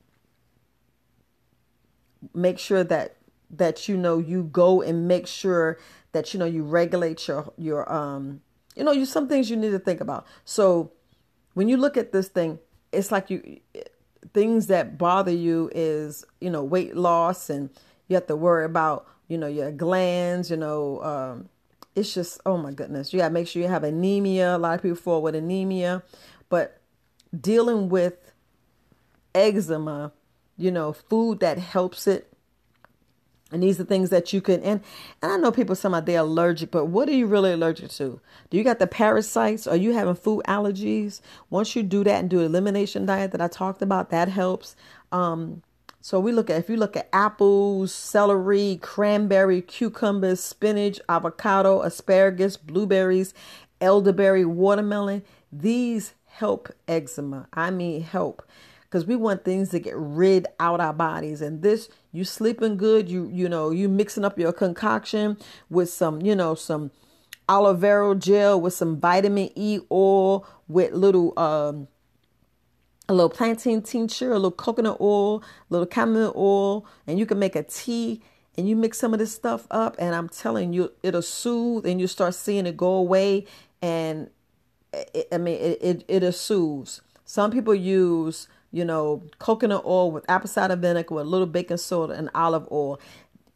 make 2.34 2.58
sure 2.58 2.84
that 2.84 3.16
that 3.50 3.88
you 3.88 3.96
know 3.96 4.18
you 4.18 4.44
go 4.44 4.82
and 4.82 5.08
make 5.08 5.26
sure 5.26 5.78
that 6.12 6.32
you 6.32 6.40
know 6.40 6.46
you 6.46 6.62
regulate 6.62 7.26
your 7.28 7.52
your 7.56 7.90
um 7.92 8.40
you 8.76 8.84
know 8.84 8.92
you 8.92 9.04
some 9.04 9.28
things 9.28 9.50
you 9.50 9.56
need 9.56 9.70
to 9.70 9.78
think 9.78 10.00
about. 10.00 10.26
So 10.44 10.92
when 11.54 11.68
you 11.68 11.76
look 11.76 11.96
at 11.96 12.12
this 12.12 12.28
thing, 12.28 12.58
it's 12.92 13.10
like 13.10 13.30
you 13.30 13.60
things 14.32 14.68
that 14.68 14.98
bother 14.98 15.32
you 15.32 15.70
is, 15.74 16.24
you 16.40 16.50
know, 16.50 16.62
weight 16.62 16.94
loss 16.96 17.50
and 17.50 17.70
you 18.08 18.14
have 18.14 18.26
to 18.26 18.36
worry 18.36 18.64
about, 18.64 19.06
you 19.28 19.38
know, 19.38 19.46
your 19.46 19.72
glands, 19.72 20.50
you 20.50 20.56
know, 20.56 21.02
um 21.02 21.48
it's 21.94 22.14
just 22.14 22.40
oh 22.46 22.56
my 22.56 22.72
goodness 22.72 23.12
you 23.12 23.18
got 23.18 23.28
to 23.28 23.34
make 23.34 23.48
sure 23.48 23.60
you 23.60 23.68
have 23.68 23.84
anemia 23.84 24.56
a 24.56 24.58
lot 24.58 24.74
of 24.74 24.82
people 24.82 24.96
fall 24.96 25.22
with 25.22 25.34
anemia 25.34 26.02
but 26.48 26.80
dealing 27.38 27.88
with 27.88 28.32
eczema 29.34 30.12
you 30.56 30.70
know 30.70 30.92
food 30.92 31.40
that 31.40 31.58
helps 31.58 32.06
it 32.06 32.29
and 33.52 33.62
these 33.62 33.80
are 33.80 33.84
things 33.84 34.10
that 34.10 34.32
you 34.32 34.40
can 34.40 34.62
and 34.62 34.80
and 35.22 35.32
I 35.32 35.36
know 35.36 35.52
people 35.52 35.74
say 35.74 35.88
they're 36.00 36.20
allergic, 36.20 36.70
but 36.70 36.86
what 36.86 37.08
are 37.08 37.12
you 37.12 37.26
really 37.26 37.52
allergic 37.52 37.90
to? 37.90 38.20
Do 38.50 38.56
you 38.56 38.64
got 38.64 38.78
the 38.78 38.86
parasites? 38.86 39.66
Are 39.66 39.76
you 39.76 39.92
having 39.92 40.14
food 40.14 40.44
allergies? 40.46 41.20
Once 41.50 41.74
you 41.74 41.82
do 41.82 42.04
that 42.04 42.20
and 42.20 42.30
do 42.30 42.40
an 42.40 42.46
elimination 42.46 43.06
diet 43.06 43.32
that 43.32 43.40
I 43.40 43.48
talked 43.48 43.82
about, 43.82 44.10
that 44.10 44.28
helps. 44.28 44.76
Um, 45.12 45.62
so 46.00 46.18
we 46.18 46.32
look 46.32 46.48
at 46.48 46.58
if 46.58 46.70
you 46.70 46.76
look 46.76 46.96
at 46.96 47.08
apples, 47.12 47.92
celery, 47.92 48.78
cranberry, 48.80 49.60
cucumbers, 49.60 50.40
spinach, 50.40 51.00
avocado, 51.08 51.82
asparagus, 51.82 52.56
blueberries, 52.56 53.34
elderberry, 53.80 54.44
watermelon, 54.44 55.22
these 55.52 56.14
help 56.26 56.70
eczema. 56.88 57.48
I 57.52 57.70
mean 57.70 58.02
help 58.02 58.42
because 58.90 59.06
we 59.06 59.14
want 59.14 59.44
things 59.44 59.68
to 59.68 59.78
get 59.78 59.94
rid 59.96 60.48
out 60.58 60.80
our 60.80 60.92
bodies. 60.92 61.40
And 61.40 61.62
this 61.62 61.88
you 62.12 62.24
sleeping 62.24 62.76
good 62.76 63.08
you 63.08 63.30
you 63.32 63.48
know 63.48 63.70
you 63.70 63.88
mixing 63.88 64.24
up 64.24 64.38
your 64.38 64.52
concoction 64.52 65.38
with 65.68 65.90
some 65.90 66.20
you 66.20 66.34
know 66.34 66.54
some 66.54 66.90
aloe 67.48 67.74
vera 67.74 68.14
gel 68.16 68.60
with 68.60 68.74
some 68.74 68.98
vitamin 68.98 69.50
e 69.54 69.78
oil 69.90 70.46
with 70.68 70.92
little 70.92 71.38
um 71.38 71.86
a 73.08 73.14
little 73.14 73.30
plantain 73.30 73.82
tincture, 73.82 74.30
a 74.30 74.34
little 74.34 74.52
coconut 74.52 75.00
oil, 75.00 75.42
a 75.42 75.42
little 75.68 75.88
chamomile 75.92 76.32
oil, 76.36 76.86
and 77.08 77.18
you 77.18 77.26
can 77.26 77.40
make 77.40 77.56
a 77.56 77.64
tea 77.64 78.22
and 78.56 78.68
you 78.68 78.76
mix 78.76 78.98
some 78.98 79.12
of 79.12 79.18
this 79.18 79.34
stuff 79.34 79.66
up. 79.70 79.96
And 79.98 80.14
i'm 80.14 80.28
telling 80.28 80.72
you 80.72 80.92
it'll 81.02 81.22
soothe 81.22 81.86
and 81.86 82.00
you 82.00 82.06
start 82.06 82.34
seeing 82.34 82.66
it 82.66 82.76
go 82.76 82.92
away. 82.94 83.46
And 83.82 84.30
it, 84.92 85.28
i 85.32 85.38
mean 85.38 85.60
it, 85.60 85.78
it 85.80 86.04
it'll 86.08 86.32
soothe. 86.32 86.90
Some 87.24 87.52
people 87.52 87.74
use 87.74 88.48
you 88.72 88.84
know 88.84 89.22
coconut 89.38 89.82
oil 89.84 90.10
with 90.10 90.28
apple 90.28 90.48
cider 90.48 90.76
vinegar 90.76 91.14
with 91.14 91.26
a 91.26 91.28
little 91.28 91.46
baking 91.46 91.76
soda 91.76 92.14
and 92.14 92.30
olive 92.34 92.66
oil 92.70 93.00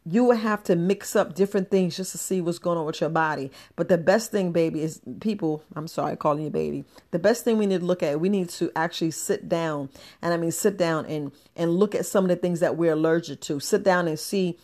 you 0.07 0.23
will 0.23 0.35
have 0.35 0.63
to 0.63 0.75
mix 0.75 1.15
up 1.15 1.33
different 1.33 1.71
things 1.71 1.97
just 1.97 2.11
to 2.11 2.17
see 2.19 2.39
what's 2.39 2.59
going 2.59 2.77
on 2.77 2.85
with 2.85 3.01
your 3.01 3.09
body. 3.09 3.51
But 3.75 3.89
the 3.89 3.97
best 3.97 4.31
thing, 4.31 4.51
baby, 4.51 4.81
is 4.81 5.01
people, 5.19 5.63
I'm 5.75 5.87
sorry 5.87 6.15
calling 6.15 6.43
you 6.43 6.51
baby. 6.51 6.85
The 7.09 7.17
best 7.17 7.43
thing 7.43 7.57
we 7.57 7.65
need 7.65 7.79
to 7.79 7.85
look 7.85 8.03
at, 8.03 8.19
we 8.19 8.29
need 8.29 8.49
to 8.49 8.71
actually 8.75 9.11
sit 9.11 9.49
down. 9.49 9.89
And 10.21 10.31
I 10.31 10.37
mean 10.37 10.51
sit 10.51 10.77
down 10.77 11.07
and 11.07 11.31
and 11.55 11.71
look 11.71 11.95
at 11.95 12.05
some 12.05 12.23
of 12.23 12.29
the 12.29 12.35
things 12.35 12.59
that 12.59 12.77
we're 12.77 12.93
allergic 12.93 13.41
to. 13.41 13.59
Sit 13.59 13.83
down 13.83 14.07
and 14.07 14.19
see 14.19 14.59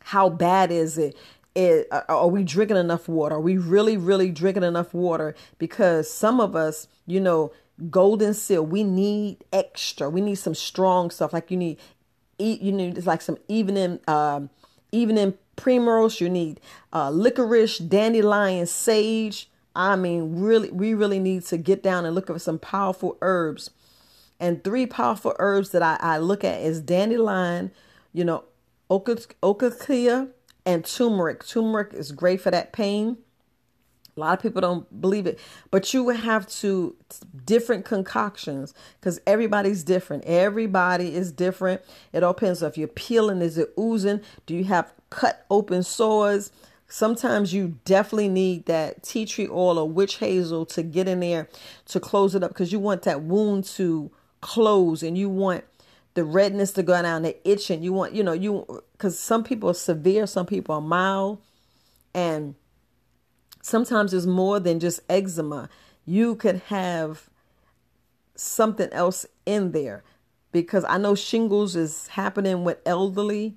how 0.00 0.30
bad 0.30 0.72
is 0.72 0.96
it? 0.96 1.16
It, 1.54 1.86
uh, 1.90 2.00
are 2.08 2.28
we 2.28 2.44
drinking 2.44 2.78
enough 2.78 3.08
water? 3.08 3.34
Are 3.34 3.40
we 3.40 3.58
really, 3.58 3.98
really 3.98 4.30
drinking 4.30 4.62
enough 4.62 4.94
water? 4.94 5.34
Because 5.58 6.10
some 6.10 6.40
of 6.40 6.56
us, 6.56 6.88
you 7.06 7.20
know, 7.20 7.52
golden 7.90 8.34
seal, 8.34 8.64
we 8.64 8.84
need 8.84 9.44
extra. 9.52 10.08
We 10.08 10.20
need 10.20 10.36
some 10.36 10.54
strong 10.54 11.10
stuff. 11.10 11.32
Like 11.32 11.50
you 11.50 11.56
need 11.56 11.78
you 12.38 12.72
need 12.72 12.98
it's 12.98 13.06
like 13.06 13.22
some 13.22 13.38
evening 13.48 14.00
um, 14.08 14.50
evening 14.90 15.34
primrose. 15.56 16.20
You 16.20 16.28
need 16.28 16.60
uh, 16.92 17.10
licorice, 17.10 17.78
dandelion, 17.78 18.66
sage. 18.66 19.48
I 19.74 19.96
mean, 19.96 20.40
really, 20.40 20.70
we 20.70 20.94
really 20.94 21.18
need 21.18 21.44
to 21.46 21.56
get 21.56 21.82
down 21.82 22.04
and 22.04 22.14
look 22.14 22.28
at 22.28 22.40
some 22.40 22.58
powerful 22.58 23.16
herbs. 23.22 23.70
And 24.38 24.62
three 24.62 24.86
powerful 24.86 25.34
herbs 25.38 25.70
that 25.70 25.82
I, 25.82 25.96
I 26.00 26.18
look 26.18 26.44
at 26.44 26.60
is 26.60 26.80
dandelion, 26.80 27.70
you 28.12 28.24
know, 28.24 28.44
okakea, 28.90 30.28
and 30.66 30.84
turmeric. 30.84 31.46
Turmeric 31.46 31.94
is 31.94 32.12
great 32.12 32.40
for 32.40 32.50
that 32.50 32.72
pain. 32.72 33.18
A 34.16 34.20
lot 34.20 34.36
of 34.36 34.42
people 34.42 34.60
don't 34.60 35.00
believe 35.00 35.26
it, 35.26 35.38
but 35.70 35.94
you 35.94 36.04
would 36.04 36.16
have 36.16 36.46
to 36.60 36.94
different 37.46 37.86
concoctions 37.86 38.74
because 39.00 39.18
everybody's 39.26 39.82
different. 39.82 40.24
Everybody 40.24 41.14
is 41.14 41.32
different. 41.32 41.80
It 42.12 42.22
all 42.22 42.34
depends 42.34 42.62
if 42.62 42.76
you're 42.76 42.88
peeling, 42.88 43.40
is 43.40 43.56
it 43.56 43.72
oozing? 43.78 44.20
Do 44.44 44.54
you 44.54 44.64
have 44.64 44.92
cut 45.08 45.46
open 45.50 45.82
sores? 45.82 46.52
Sometimes 46.88 47.54
you 47.54 47.78
definitely 47.86 48.28
need 48.28 48.66
that 48.66 49.02
tea 49.02 49.24
tree 49.24 49.48
oil 49.48 49.78
or 49.78 49.88
witch 49.88 50.16
hazel 50.16 50.66
to 50.66 50.82
get 50.82 51.08
in 51.08 51.20
there 51.20 51.48
to 51.86 51.98
close 51.98 52.34
it 52.34 52.42
up 52.42 52.50
because 52.50 52.70
you 52.70 52.78
want 52.78 53.02
that 53.04 53.22
wound 53.22 53.64
to 53.64 54.10
close 54.42 55.02
and 55.02 55.16
you 55.16 55.30
want 55.30 55.64
the 56.12 56.24
redness 56.24 56.72
to 56.72 56.82
go 56.82 57.00
down, 57.00 57.22
the 57.22 57.36
itching. 57.48 57.82
You 57.82 57.94
want, 57.94 58.12
you 58.12 58.22
know, 58.22 58.32
you 58.32 58.82
because 58.92 59.18
some 59.18 59.42
people 59.42 59.70
are 59.70 59.74
severe, 59.74 60.26
some 60.26 60.44
people 60.44 60.74
are 60.74 60.82
mild, 60.82 61.38
and 62.12 62.54
sometimes 63.62 64.12
it's 64.12 64.26
more 64.26 64.60
than 64.60 64.78
just 64.78 65.00
eczema. 65.08 65.70
You 66.04 66.34
could 66.34 66.60
have 66.66 67.30
something 68.34 68.90
else 68.92 69.24
in 69.46 69.72
there 69.72 70.04
because 70.50 70.84
I 70.86 70.98
know 70.98 71.14
shingles 71.14 71.74
is 71.74 72.08
happening 72.08 72.64
with 72.64 72.78
elderly, 72.84 73.56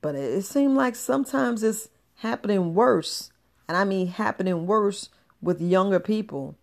but 0.00 0.14
it, 0.14 0.44
seems 0.44 0.74
like 0.74 0.94
sometimes 0.94 1.62
it's 1.62 1.90
happening 2.16 2.74
worse. 2.74 3.30
And 3.68 3.76
I 3.76 3.84
mean 3.84 4.06
happening 4.06 4.66
worse 4.66 5.10
with 5.42 5.60
younger 5.60 6.00
people. 6.00 6.56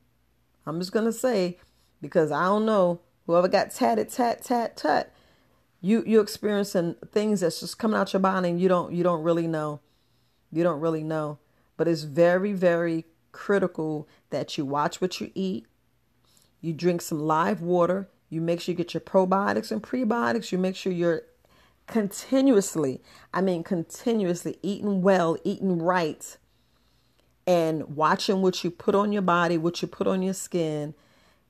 I'm 0.65 0.79
just 0.79 0.91
going 0.91 1.05
to 1.05 1.13
say 1.13 1.57
because 2.01 2.31
I 2.31 2.45
don't 2.45 2.65
know 2.65 3.01
whoever 3.25 3.47
got 3.47 3.71
tatted 3.71 4.09
tat 4.09 4.43
tat 4.43 4.77
tat 4.77 5.13
you 5.81 6.03
you're 6.05 6.21
experiencing 6.23 6.95
things 7.11 7.41
that's 7.41 7.59
just 7.59 7.77
coming 7.77 7.97
out 7.97 8.11
your 8.13 8.19
body 8.19 8.49
and 8.49 8.59
you 8.59 8.67
don't 8.67 8.93
you 8.93 9.03
don't 9.03 9.23
really 9.23 9.47
know 9.47 9.79
you 10.51 10.63
don't 10.63 10.79
really 10.79 11.03
know 11.03 11.37
but 11.79 11.87
it's 11.87 12.03
very, 12.03 12.51
very 12.51 13.05
critical 13.31 14.05
that 14.31 14.57
you 14.57 14.65
watch 14.65 14.99
what 14.99 15.21
you 15.21 15.31
eat. 15.33 15.65
You 16.59 16.73
drink 16.73 17.01
some 17.01 17.21
live 17.21 17.61
water. 17.61 18.09
You 18.29 18.41
make 18.41 18.59
sure 18.59 18.73
you 18.73 18.77
get 18.77 18.93
your 18.93 18.99
probiotics 18.99 19.71
and 19.71 19.81
prebiotics. 19.81 20.51
You 20.51 20.57
make 20.57 20.75
sure 20.75 20.91
you're 20.91 21.21
continuously, 21.87 23.01
I 23.33 23.39
mean, 23.39 23.63
continuously 23.63 24.59
eating 24.61 25.01
well, 25.01 25.37
eating 25.45 25.81
right, 25.81 26.37
and 27.47 27.95
watching 27.95 28.41
what 28.41 28.61
you 28.61 28.71
put 28.71 28.93
on 28.93 29.13
your 29.13 29.21
body, 29.21 29.57
what 29.57 29.81
you 29.81 29.87
put 29.87 30.05
on 30.05 30.21
your 30.21 30.33
skin, 30.33 30.93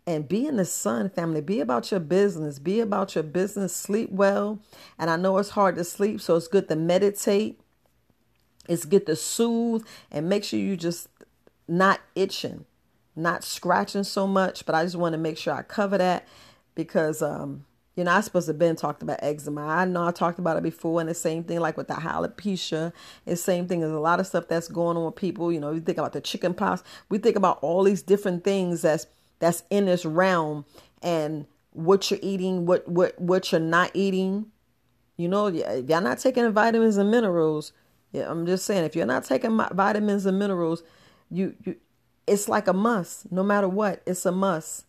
and 0.06 0.28
be 0.28 0.46
in 0.46 0.58
the 0.58 0.66
sun, 0.66 1.10
family. 1.10 1.42
Be 1.42 1.60
about 1.60 1.90
your 1.90 2.02
business. 2.02 2.60
Be 2.60 2.82
about 2.82 3.16
your 3.16 3.24
business. 3.24 3.76
Sleep 3.76 4.12
well. 4.12 4.60
And 5.00 5.10
I 5.10 5.16
know 5.16 5.40
it's 5.40 5.50
hard 5.50 5.76
to 5.78 5.84
sleep, 5.84 6.22
so 6.22 6.36
it's 6.36 6.48
good 6.48 6.70
to 6.70 6.76
meditate 6.76 7.60
is 8.70 8.86
get 8.86 9.06
to 9.08 9.16
soothe 9.18 9.86
and 10.12 10.30
make 10.30 10.46
sure 10.46 10.60
you 10.60 10.78
just 10.78 11.10
not 11.68 12.00
itching, 12.16 12.66
not 13.16 13.44
scratching 13.44 14.06
so 14.06 14.26
much. 14.26 14.66
But 14.66 14.76
I 14.76 14.84
just 14.84 14.96
want 14.96 15.14
to 15.14 15.18
make 15.18 15.38
sure 15.38 15.54
I 15.54 15.64
cover 15.64 15.98
that 15.98 16.26
because 16.76 17.22
um, 17.22 17.66
you 18.00 18.06
know, 18.06 18.12
I 18.12 18.22
supposed 18.22 18.46
to 18.46 18.52
have 18.52 18.60
been 18.60 18.78
talked 18.78 19.04
about 19.04 19.20
eczema. 19.22 19.62
I 19.66 19.84
know 19.84 20.08
I 20.08 20.12
talked 20.12 20.40
about 20.40 20.56
it 20.56 20.64
before, 20.64 21.02
and 21.02 21.10
the 21.10 21.14
same 21.14 21.44
thing 21.44 21.60
like 21.60 21.76
with 21.76 21.90
the 21.90 21.96
alopecia. 21.96 22.94
It's 23.26 23.42
same 23.42 23.68
thing. 23.68 23.82
There's 23.82 23.92
a 23.92 24.00
lot 24.00 24.22
of 24.22 24.28
stuff 24.28 24.48
that's 24.48 24.70
going 24.70 24.96
on 24.96 25.04
with 25.04 25.18
people. 25.18 25.52
You 25.52 25.60
know, 25.60 25.74
you 25.74 25.82
think 25.82 25.98
about 25.98 26.14
the 26.14 26.22
chicken 26.22 26.54
pox. 26.54 26.82
We 27.10 27.18
think 27.18 27.36
about 27.36 27.60
all 27.62 27.84
these 27.84 28.02
different 28.02 28.46
things 28.46 28.84
that's 28.84 29.06
that's 29.40 29.64
in 29.70 29.88
this 29.88 30.06
realm, 30.06 30.64
and 31.02 31.46
what 31.74 32.10
you're 32.10 32.22
eating, 32.24 32.66
what 32.66 32.88
what 32.88 33.20
what 33.20 33.52
you're 33.52 33.60
not 33.60 33.92
eating. 33.94 34.46
You 35.18 35.28
know, 35.28 35.48
if 35.48 35.90
y'all 35.90 36.00
not 36.00 36.20
taking 36.20 36.50
vitamins 36.54 36.96
and 36.96 37.12
minerals, 37.12 37.74
yeah, 38.12 38.30
I'm 38.30 38.46
just 38.46 38.66
saying 38.66 38.86
if 38.86 38.96
you're 38.96 39.06
not 39.06 39.24
taking 39.26 39.58
vitamins 39.74 40.26
and 40.26 40.40
minerals, 40.40 40.84
you 41.30 41.56
you 41.64 41.76
it's 42.26 42.48
like 42.48 42.68
a 42.68 42.74
must. 42.74 43.32
No 43.32 43.44
matter 43.44 43.68
what, 43.68 44.02
it's 44.06 44.26
a 44.26 44.32
must. 44.32 44.86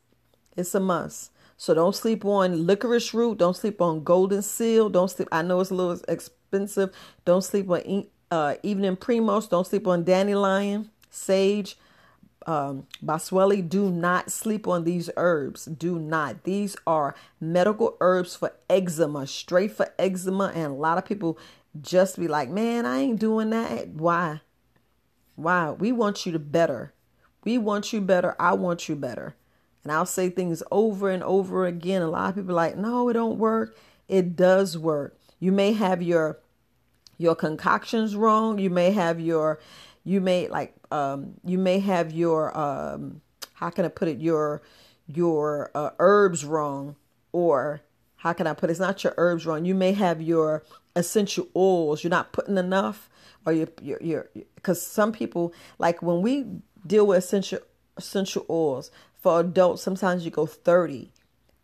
It's 0.57 0.75
a 0.75 0.81
must. 0.81 1.31
So 1.57 1.75
don't 1.75 1.95
sleep 1.95 2.25
on 2.25 2.67
licorice 2.67 3.13
root. 3.13 3.39
Don't 3.39 3.57
sleep 3.57 3.81
on 3.81 4.03
golden 4.03 4.43
seal. 4.43 4.89
Don't 4.89 5.11
sleep. 5.11 5.29
I 5.31 5.43
know 5.43 5.61
it's 5.61 5.71
a 5.71 5.75
little 5.75 6.01
expensive. 6.09 6.95
Don't 7.25 7.43
sleep 7.43 7.69
on 7.71 8.07
uh, 8.31 8.55
evening 8.63 8.97
primrose. 8.97 9.47
Don't 9.49 9.67
sleep 9.67 9.87
on 9.87 10.05
dandelion, 10.05 10.91
sage, 11.11 11.77
um, 12.47 12.87
boswellia. 13.05 13.69
Do 13.69 13.91
not 13.91 14.31
sleep 14.31 14.67
on 14.67 14.85
these 14.85 15.11
herbs. 15.17 15.67
Do 15.67 15.99
not. 15.99 16.45
These 16.45 16.77
are 16.87 17.15
medical 17.41 17.97
herbs 18.01 18.37
for 18.37 18.53
eczema, 18.69 19.27
straight 19.27 19.73
for 19.73 19.93
eczema, 19.99 20.53
and 20.55 20.73
a 20.73 20.77
lot 20.77 20.99
of 20.99 21.05
people 21.05 21.39
just 21.81 22.19
be 22.19 22.29
like, 22.29 22.49
man, 22.49 22.87
I 22.87 22.99
ain't 22.99 23.21
doing 23.21 23.51
that. 23.51 23.89
Why? 23.89 24.41
Why? 25.37 25.71
We 25.71 25.93
want 25.93 26.27
you 26.27 26.33
to 26.33 26.39
better. 26.39 26.93
We 27.45 27.59
want 27.59 27.93
you 27.93 28.01
better. 28.01 28.37
I 28.39 28.55
want 28.55 28.89
you 28.89 28.97
better. 28.97 29.37
And 29.83 29.93
I'll 29.93 30.07
say 30.07 30.29
things 30.29 30.63
over 30.71 31.09
and 31.09 31.23
over 31.23 31.67
again. 31.67 32.03
A 32.03 32.09
lot 32.09 32.31
of 32.31 32.37
people 32.37 32.55
like, 32.55 32.77
no, 32.77 33.09
it 33.09 33.15
don't 33.15 33.39
work. 33.39 33.77
It 34.09 34.37
does 34.37 34.77
work. 34.77 35.19
You 35.39 35.53
may 35.53 35.73
have 35.73 36.03
your 36.03 36.39
your 37.17 37.35
concoctions 37.35 38.17
wrong. 38.17 38.59
You 38.59 38.71
may 38.71 38.91
have 38.91 39.21
your 39.21 39.61
you 40.05 40.21
may 40.21 40.49
like 40.49 40.75
um 40.91 41.35
you 41.45 41.59
may 41.59 41.79
have 41.79 42.13
your 42.13 42.57
um 42.59 43.21
how 43.55 43.71
can 43.71 43.85
I 43.85 43.89
put 43.89 44.09
it 44.09 44.19
your 44.19 44.63
your 45.07 45.71
uh, 45.75 45.91
herbs 45.99 46.45
wrong 46.45 46.97
or 47.33 47.83
how 48.17 48.33
can 48.35 48.47
I 48.47 48.53
put 48.53 48.69
it? 48.69 48.73
It's 48.73 48.81
not 48.81 49.03
your 49.03 49.15
herbs 49.17 49.47
wrong. 49.47 49.65
You 49.65 49.75
may 49.75 49.93
have 49.93 50.21
your 50.21 50.63
essential 50.97 51.49
oils. 51.55 52.03
You're 52.03 52.11
not 52.11 52.33
putting 52.33 52.59
enough, 52.59 53.09
or 53.47 53.53
you're 53.53 53.69
you're 53.81 54.29
because 54.55 54.85
some 54.85 55.13
people 55.13 55.53
like 55.79 56.03
when 56.03 56.23
we 56.23 56.47
deal 56.87 57.07
with 57.07 57.19
essential 57.19 57.61
essential 57.97 58.47
oils 58.49 58.91
for 59.21 59.41
adults. 59.41 59.83
Sometimes 59.83 60.25
you 60.25 60.31
go 60.31 60.47
30, 60.47 61.11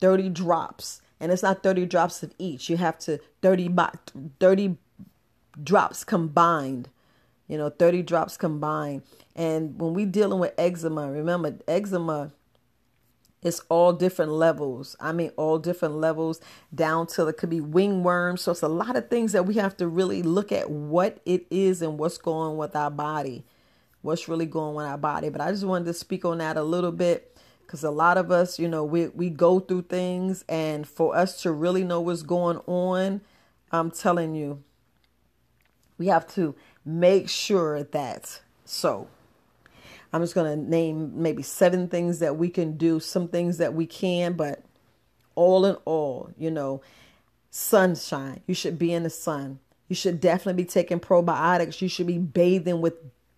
30 0.01 0.29
drops, 0.31 1.01
and 1.21 1.33
it's 1.33 1.43
not 1.43 1.63
30 1.63 1.87
drops 1.87 2.23
of 2.23 2.33
each. 2.39 2.69
You 2.69 2.77
have 2.77 2.99
to 3.01 3.19
30 3.43 3.75
30 4.41 4.77
drops 5.63 6.05
combined. 6.05 6.89
You 7.49 7.57
know, 7.59 7.71
30 7.71 8.03
drops 8.03 8.37
combined. 8.37 9.03
And 9.37 9.81
when 9.81 9.95
we 9.95 10.05
dealing 10.05 10.41
with 10.41 10.53
eczema, 10.59 11.11
remember 11.11 11.57
eczema 11.69 12.33
it's 13.43 13.61
all 13.69 13.93
different 13.93 14.33
levels. 14.33 14.97
I 14.99 15.13
mean, 15.13 15.31
all 15.37 15.59
different 15.59 15.95
levels 15.97 16.41
down 16.75 17.07
to 17.09 17.27
it 17.29 17.37
could 17.37 17.51
be 17.51 17.61
wingworms. 17.61 18.41
So 18.41 18.53
it's 18.53 18.63
a 18.63 18.69
lot 18.69 18.97
of 18.97 19.09
things 19.09 19.33
that 19.33 19.47
we 19.47 19.55
have 19.55 19.77
to 19.77 19.87
really 19.87 20.23
look 20.23 20.51
at 20.53 20.71
what 20.71 21.21
it 21.25 21.47
is 21.51 21.83
and 21.83 21.99
what's 21.99 22.19
going 22.19 22.57
with 22.57 22.75
our 22.75 22.91
body, 22.91 23.45
what's 24.03 24.29
really 24.29 24.47
going 24.47 24.75
with 24.75 24.87
our 24.87 24.99
body. 24.99 25.29
But 25.29 25.41
I 25.41 25.51
just 25.51 25.65
wanted 25.65 25.85
to 25.85 25.95
speak 25.95 26.25
on 26.25 26.39
that 26.39 26.57
a 26.57 26.63
little 26.63 26.93
bit 26.93 27.37
because 27.67 27.85
a 27.85 27.91
lot 27.91 28.17
of 28.17 28.31
us, 28.31 28.59
you 28.59 28.69
know, 28.69 28.85
we 28.85 29.09
we 29.09 29.29
go 29.29 29.59
through 29.61 29.83
things, 29.83 30.45
and 30.49 30.87
for 30.87 31.17
us 31.17 31.43
to 31.43 31.53
really 31.53 31.85
know 31.85 32.01
what's 32.01 32.23
going 32.23 32.59
on, 32.67 33.21
I'm 33.73 33.91
telling 33.91 34.35
you, 34.35 34.63
we 35.99 36.07
have 36.07 36.27
to 36.35 36.55
make 36.85 37.29
sure 37.29 37.83
that 37.83 38.41
so 38.65 39.09
I'm 40.13 40.23
just 40.23 40.35
going 40.35 40.59
to 40.59 40.71
name 40.71 41.23
maybe 41.23 41.43
seven 41.43 41.89
things 41.89 42.19
that 42.21 42.37
we 42.37 42.49
can 42.49 42.77
do, 42.77 43.01
some 43.01 43.29
things 43.29 43.59
that 43.59 43.75
we 43.75 43.87
can, 43.87 44.35
but 44.35 44.63
all 45.35 45.65
in 45.67 45.77
all, 45.85 46.31
you 46.39 46.51
know, 46.51 46.83
sunshine. 47.51 48.41
You 48.47 48.55
should 48.55 48.79
be 48.79 48.93
in 48.93 49.03
the 49.03 49.11
sun. 49.11 49.59
You 49.89 49.97
should 49.97 50.21
definitely 50.21 50.63
be 50.65 50.69
taking 50.69 51.01
probiotics. 51.01 51.81
You 51.81 51.89
should 51.89 52.07
be 52.07 52.19
bathing 52.19 52.81
with, 52.81 52.95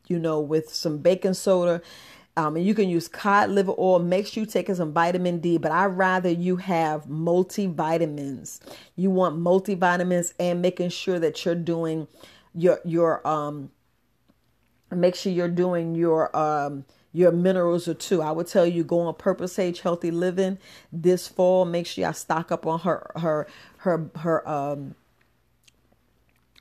you 0.07 0.19
know, 0.19 0.41
with 0.41 0.73
some 0.73 0.99
baking 0.99 1.35
soda. 1.35 1.83
Um, 2.37 2.55
and 2.55 2.65
you 2.65 2.73
can 2.73 2.89
use 2.89 3.09
cod 3.09 3.51
liver 3.51 3.75
oil. 3.77 3.99
Make 3.99 4.29
sure 4.29 4.43
you 4.43 4.47
take 4.47 4.73
some 4.73 4.93
vitamin 4.93 5.41
D, 5.41 5.59
but 5.59 5.73
I'd 5.73 5.87
rather 5.87 6.31
you 6.31 6.57
have 6.57 7.07
multivitamins. 7.07 8.61
You 8.95 9.11
want 9.11 9.37
multivitamins 9.37 10.35
and 10.39 10.63
making 10.63 10.91
sure 10.91 11.19
that 11.19 11.45
you're 11.45 11.57
doing 11.57 12.07
your 12.55 12.81
your 12.85 13.27
um 13.27 13.71
make 14.91 15.15
sure 15.15 15.33
you're 15.33 15.49
doing 15.49 15.95
your 15.95 16.35
um 16.37 16.85
your 17.13 17.33
minerals 17.33 17.89
or 17.89 17.95
two. 17.95 18.23
I 18.23 18.31
would 18.33 18.47
tell 18.47 18.67
you 18.67 18.85
go 18.85 19.01
on 19.01 19.15
Purpose 19.15 19.59
Age 19.59 19.81
Healthy 19.81 20.11
Living 20.11 20.59
this 20.93 21.27
fall. 21.27 21.65
Make 21.65 21.87
sure 21.87 22.05
y'all 22.05 22.13
stock 22.13 22.53
up 22.53 22.67
on 22.67 22.81
her 22.81 23.11
her 23.17 23.47
her 23.79 24.11
her 24.17 24.49
um 24.49 24.95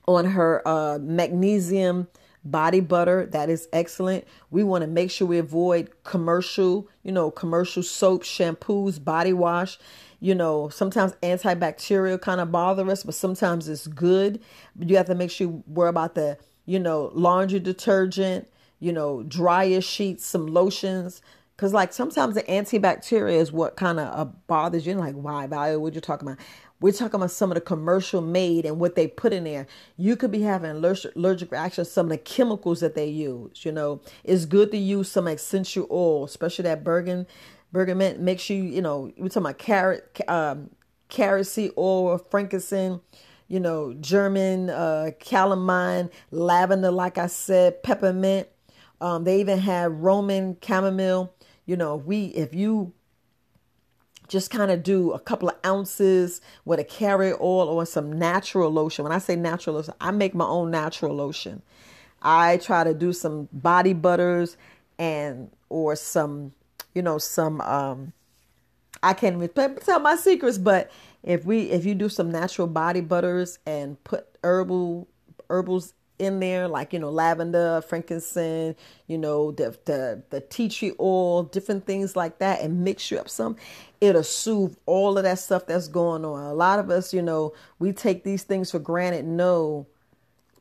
on 0.07 0.25
her 0.25 0.65
uh 0.67 0.98
magnesium 1.00 2.07
body 2.43 2.79
butter 2.79 3.25
that 3.25 3.50
is 3.50 3.67
excellent 3.74 4.25
we 4.51 4.63
want 4.63 4.81
to 4.81 4.88
make 4.88 5.12
sure 5.12 5.27
we 5.27 5.38
avoid 5.38 5.89
commercial 6.03 6.88
you 7.03 7.12
know 7.12 7.29
commercial 7.29 7.84
soap 7.84 8.24
shampoos 8.24 9.03
body 9.03 9.34
wash 9.34 9.77
you 10.22 10.34
know 10.34 10.69
sometimes 10.69 11.12
antibacterial 11.24 12.19
kind 12.19 12.39
of 12.39 12.50
bother 12.50 12.89
us 12.89 13.03
but 13.03 13.13
sometimes 13.13 13.67
it's 13.67 13.88
good 13.88 14.39
but 14.77 14.89
you 14.89 14.96
have 14.96 15.07
to 15.07 15.15
make 15.15 15.29
sure 15.29 15.48
you 15.48 15.63
worry 15.67 15.89
about 15.89 16.15
the 16.15 16.38
you 16.67 16.77
know 16.77 17.12
laundry 17.15 17.59
detergent 17.59 18.47
you 18.79 18.93
know, 18.93 19.24
dryer 19.24 19.81
sheets, 19.81 20.25
some 20.25 20.47
lotions. 20.47 21.21
Because, 21.55 21.74
like, 21.74 21.91
sometimes 21.91 22.36
the 22.36 22.43
antibacteria 22.43 23.33
is 23.33 23.51
what 23.51 23.75
kind 23.75 24.00
of 24.00 24.19
uh, 24.19 24.25
bothers 24.45 24.86
you. 24.86 24.93
like, 24.93 25.15
why, 25.15 25.47
Valerie, 25.47 25.77
what 25.77 25.95
you 25.95 26.01
talking 26.01 26.27
about? 26.27 26.39
We're 26.79 26.93
talking 26.93 27.15
about 27.15 27.31
some 27.31 27.50
of 27.50 27.55
the 27.55 27.62
commercial 27.62 28.21
made 28.21 28.63
and 28.63 28.79
what 28.79 28.93
they 28.93 29.07
put 29.07 29.33
in 29.33 29.45
there. 29.45 29.65
You 29.97 30.15
could 30.15 30.29
be 30.29 30.43
having 30.43 30.69
allergic, 30.69 31.51
reactions, 31.51 31.89
some 31.89 32.05
of 32.05 32.09
the 32.12 32.19
chemicals 32.19 32.81
that 32.81 32.93
they 32.93 33.07
use. 33.07 33.65
You 33.65 33.71
know, 33.71 34.01
it's 34.24 34.45
good 34.45 34.69
to 34.69 34.77
use 34.77 35.09
some 35.09 35.27
essential 35.27 35.88
oil, 35.89 36.25
especially 36.25 36.63
that 36.63 36.83
bergen, 36.83 37.25
bergamot. 37.71 38.19
Make 38.19 38.39
sure 38.39 38.55
you, 38.55 38.63
you 38.65 38.83
know, 38.83 39.12
we're 39.17 39.29
talking 39.29 39.41
about 39.41 39.57
carrot, 39.57 40.21
um, 40.27 40.69
carrot 41.09 41.47
seed 41.47 41.71
oil, 41.75 42.09
or 42.09 42.19
frankincense 42.19 43.01
you 43.47 43.59
know, 43.59 43.93
German, 43.93 44.69
uh, 44.69 45.11
calamine, 45.19 46.09
lavender, 46.31 46.91
like 46.91 47.17
I 47.17 47.27
said, 47.27 47.81
peppermint. 47.83 48.47
Um, 48.99 49.23
they 49.23 49.39
even 49.39 49.59
have 49.59 49.91
Roman 49.91 50.57
chamomile. 50.61 51.33
You 51.65 51.77
know, 51.77 51.95
we 51.95 52.25
if 52.27 52.53
you 52.53 52.93
just 54.27 54.51
kind 54.51 54.71
of 54.71 54.83
do 54.83 55.11
a 55.11 55.19
couple 55.19 55.47
of 55.47 55.55
ounces 55.65 56.41
with 56.65 56.79
a 56.79 56.83
carrot 56.83 57.37
oil 57.39 57.69
or 57.69 57.85
some 57.85 58.11
natural 58.11 58.69
lotion. 58.69 59.03
When 59.03 59.13
I 59.13 59.19
say 59.19 59.35
natural 59.35 59.77
lotion, 59.77 59.93
I 60.01 60.11
make 60.11 60.35
my 60.35 60.45
own 60.45 60.69
natural 60.69 61.15
lotion. 61.15 61.61
I 62.21 62.57
try 62.57 62.83
to 62.83 62.93
do 62.93 63.13
some 63.13 63.47
body 63.53 63.93
butters 63.93 64.57
and 64.99 65.49
or 65.69 65.95
some, 65.95 66.53
you 66.93 67.01
know, 67.01 67.17
some 67.17 67.61
um 67.61 68.13
I 69.03 69.13
can't 69.13 69.35
even 69.35 69.77
tell 69.77 69.99
my 69.99 70.15
secrets, 70.15 70.57
but 70.57 70.91
if 71.24 71.45
we 71.45 71.69
if 71.71 71.86
you 71.86 71.95
do 71.95 72.09
some 72.09 72.31
natural 72.31 72.67
body 72.67 73.01
butters 73.01 73.59
and 73.65 74.01
put 74.03 74.27
herbal 74.43 75.07
herbals 75.50 75.93
in 76.19 76.39
there, 76.39 76.67
like 76.67 76.93
you 76.93 77.00
know, 77.00 77.09
lavender, 77.09 77.81
frankincense, 77.88 78.77
you 79.07 79.17
know, 79.17 79.51
the 79.51 79.77
the 79.86 80.24
the 80.29 80.41
tea 80.41 80.69
tree 80.69 80.93
oil, 81.00 81.43
different 81.43 81.86
things 81.86 82.15
like 82.15 82.39
that, 82.39 82.62
and 82.62 82.83
mix 82.83 83.12
you 83.12 83.17
up 83.17 83.29
some. 83.29 83.55
It'll 84.01 84.24
soothe 84.24 84.75
all 84.86 85.17
of 85.17 85.24
that 85.24 85.39
stuff 85.39 85.67
that's 85.67 85.88
going 85.88 86.25
on. 86.25 86.43
A 86.43 86.53
lot 86.53 86.79
of 86.79 86.89
us, 86.89 87.13
you 87.13 87.21
know, 87.21 87.53
we 87.79 87.91
take 87.91 88.24
these 88.24 88.43
things 88.43 88.71
for 88.71 88.79
granted. 88.79 89.25
No, 89.25 89.88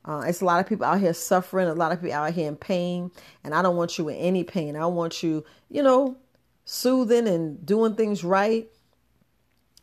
uh, 0.04 0.24
it's 0.26 0.40
a 0.40 0.44
lot 0.44 0.60
of 0.60 0.68
people 0.68 0.86
out 0.86 1.00
here 1.00 1.14
suffering, 1.14 1.68
a 1.68 1.74
lot 1.74 1.92
of 1.92 2.00
people 2.00 2.14
out 2.14 2.32
here 2.32 2.48
in 2.48 2.56
pain, 2.56 3.10
and 3.44 3.54
I 3.54 3.62
don't 3.62 3.76
want 3.76 3.98
you 3.98 4.08
in 4.08 4.16
any 4.16 4.44
pain. 4.44 4.76
I 4.76 4.86
want 4.86 5.22
you, 5.22 5.44
you 5.70 5.82
know, 5.82 6.16
soothing 6.64 7.26
and 7.28 7.64
doing 7.64 7.94
things 7.94 8.24
right 8.24 8.68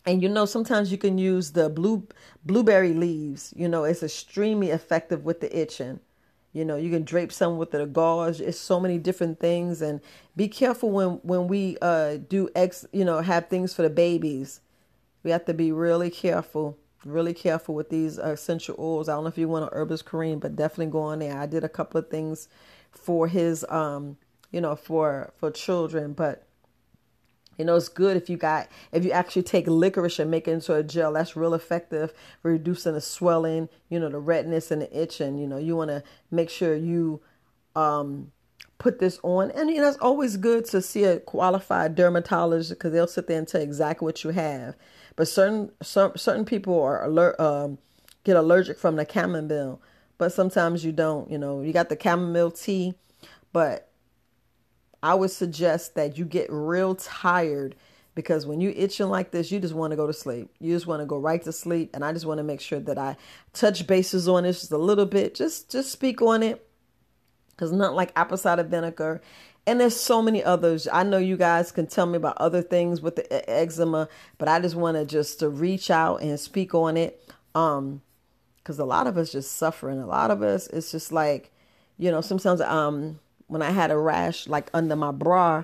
and 0.05 0.21
you 0.21 0.29
know 0.29 0.45
sometimes 0.45 0.91
you 0.91 0.97
can 0.97 1.17
use 1.17 1.51
the 1.51 1.69
blue 1.69 2.07
blueberry 2.45 2.93
leaves 2.93 3.53
you 3.55 3.67
know 3.67 3.83
it's 3.83 4.03
extremely 4.03 4.69
effective 4.69 5.23
with 5.25 5.39
the 5.41 5.57
itching. 5.57 5.99
You 6.51 6.65
know 6.65 6.75
you 6.75 6.91
can 6.91 7.03
drape 7.03 7.31
some 7.31 7.57
with 7.57 7.71
the 7.71 7.85
gauze 7.87 8.39
it's 8.39 8.59
so 8.59 8.79
many 8.79 8.97
different 8.97 9.39
things. 9.39 9.81
And 9.81 10.01
be 10.35 10.47
careful 10.47 10.91
when 10.91 11.09
when 11.23 11.47
we 11.47 11.77
uh 11.81 12.17
do 12.17 12.49
ex 12.55 12.85
you 12.91 13.05
know 13.05 13.21
have 13.21 13.47
things 13.49 13.73
for 13.73 13.81
the 13.81 13.89
babies. 13.89 14.61
We 15.23 15.31
have 15.31 15.45
to 15.45 15.53
be 15.53 15.71
really 15.71 16.09
careful 16.09 16.77
really 17.05 17.33
careful 17.33 17.75
with 17.75 17.89
these 17.89 18.17
essential 18.17 18.75
oils. 18.79 19.09
I 19.09 19.13
don't 19.13 19.23
know 19.23 19.29
if 19.29 19.37
you 19.37 19.49
want 19.49 19.65
an 19.65 19.69
herbalist 19.73 20.05
Kareem, 20.05 20.39
but 20.39 20.55
definitely 20.55 20.91
go 20.91 21.01
on 21.01 21.19
there. 21.19 21.37
I 21.37 21.45
did 21.45 21.63
a 21.63 21.69
couple 21.69 21.99
of 21.99 22.09
things 22.09 22.47
for 22.91 23.27
his 23.27 23.65
um 23.69 24.17
you 24.51 24.61
know 24.61 24.75
for 24.75 25.33
for 25.37 25.49
children. 25.51 26.13
But 26.13 26.45
you 27.57 27.65
know, 27.65 27.75
it's 27.75 27.89
good 27.89 28.17
if 28.17 28.29
you 28.29 28.37
got 28.37 28.67
if 28.91 29.05
you 29.05 29.11
actually 29.11 29.43
take 29.43 29.67
licorice 29.67 30.19
and 30.19 30.31
make 30.31 30.47
it 30.47 30.51
into 30.51 30.73
a 30.73 30.83
gel. 30.83 31.13
That's 31.13 31.35
real 31.35 31.53
effective 31.53 32.13
for 32.41 32.51
reducing 32.51 32.93
the 32.93 33.01
swelling, 33.01 33.69
you 33.89 33.99
know, 33.99 34.09
the 34.09 34.19
redness 34.19 34.71
and 34.71 34.81
the 34.81 35.01
itching. 35.01 35.37
You 35.37 35.47
know, 35.47 35.57
you 35.57 35.75
want 35.75 35.89
to 35.89 36.03
make 36.31 36.49
sure 36.49 36.75
you 36.75 37.21
um, 37.75 38.31
put 38.77 38.99
this 38.99 39.19
on, 39.23 39.51
and 39.51 39.69
you 39.69 39.81
know, 39.81 39.87
it's 39.87 39.97
always 39.97 40.37
good 40.37 40.65
to 40.65 40.81
see 40.81 41.03
a 41.03 41.19
qualified 41.19 41.95
dermatologist 41.95 42.71
because 42.71 42.91
they'll 42.91 43.07
sit 43.07 43.27
there 43.27 43.37
and 43.37 43.47
tell 43.47 43.61
you 43.61 43.67
exactly 43.67 44.05
what 44.05 44.23
you 44.23 44.31
have. 44.31 44.75
But 45.15 45.27
certain 45.27 45.71
some 45.81 46.17
certain 46.17 46.45
people 46.45 46.81
are 46.81 47.03
alert 47.05 47.39
um, 47.39 47.77
get 48.23 48.35
allergic 48.35 48.77
from 48.77 48.95
the 48.95 49.07
chamomile, 49.11 49.81
but 50.17 50.33
sometimes 50.33 50.83
you 50.83 50.91
don't. 50.91 51.29
You 51.29 51.37
know, 51.37 51.61
you 51.61 51.71
got 51.71 51.89
the 51.89 51.97
chamomile 52.01 52.51
tea, 52.51 52.95
but 53.51 53.89
I 55.03 55.13
would 55.13 55.31
suggest 55.31 55.95
that 55.95 56.17
you 56.17 56.23
get 56.23 56.47
real 56.49 56.95
tired 56.95 57.75
because 58.15 58.45
when 58.45 58.61
you 58.61 58.73
itching 58.75 59.09
like 59.09 59.31
this, 59.31 59.51
you 59.51 59.59
just 59.59 59.73
want 59.73 59.91
to 59.91 59.97
go 59.97 60.07
to 60.07 60.13
sleep. 60.13 60.49
You 60.59 60.73
just 60.73 60.87
want 60.87 61.01
to 61.01 61.05
go 61.05 61.17
right 61.17 61.43
to 61.43 61.51
sleep. 61.51 61.91
And 61.93 62.05
I 62.05 62.13
just 62.13 62.25
want 62.25 62.37
to 62.37 62.43
make 62.43 62.61
sure 62.61 62.79
that 62.79 62.97
I 62.97 63.17
touch 63.51 63.85
bases 63.85 64.29
on 64.29 64.43
this 64.43 64.61
just 64.61 64.71
a 64.71 64.77
little 64.77 65.05
bit. 65.05 65.35
Just 65.35 65.69
just 65.69 65.91
speak 65.91 66.21
on 66.21 66.41
it. 66.41 66.65
Cause 67.57 67.71
not 67.71 67.93
like 67.93 68.13
apple 68.15 68.37
cider 68.37 68.63
vinegar. 68.63 69.21
And 69.67 69.79
there's 69.79 69.95
so 69.95 70.21
many 70.21 70.43
others. 70.43 70.87
I 70.91 71.03
know 71.03 71.17
you 71.17 71.37
guys 71.37 71.71
can 71.71 71.87
tell 71.87 72.05
me 72.05 72.17
about 72.17 72.37
other 72.37 72.61
things 72.61 73.01
with 73.01 73.15
the 73.15 73.49
eczema, 73.49 74.09
but 74.37 74.47
I 74.47 74.59
just 74.59 74.75
want 74.75 74.97
to 74.97 75.05
just 75.05 75.39
to 75.39 75.49
reach 75.49 75.91
out 75.91 76.21
and 76.21 76.39
speak 76.39 76.73
on 76.73 76.97
it. 76.97 77.29
Um, 77.53 78.01
because 78.57 78.79
a 78.79 78.85
lot 78.85 79.07
of 79.07 79.17
us 79.17 79.31
just 79.31 79.57
suffering. 79.57 79.99
A 79.99 80.07
lot 80.07 80.31
of 80.31 80.41
us, 80.41 80.67
it's 80.67 80.91
just 80.91 81.11
like, 81.11 81.51
you 81.97 82.09
know, 82.09 82.21
sometimes 82.21 82.61
um 82.61 83.19
when 83.47 83.61
I 83.61 83.71
had 83.71 83.91
a 83.91 83.97
rash 83.97 84.47
like 84.47 84.69
under 84.73 84.95
my 84.95 85.11
bra, 85.11 85.63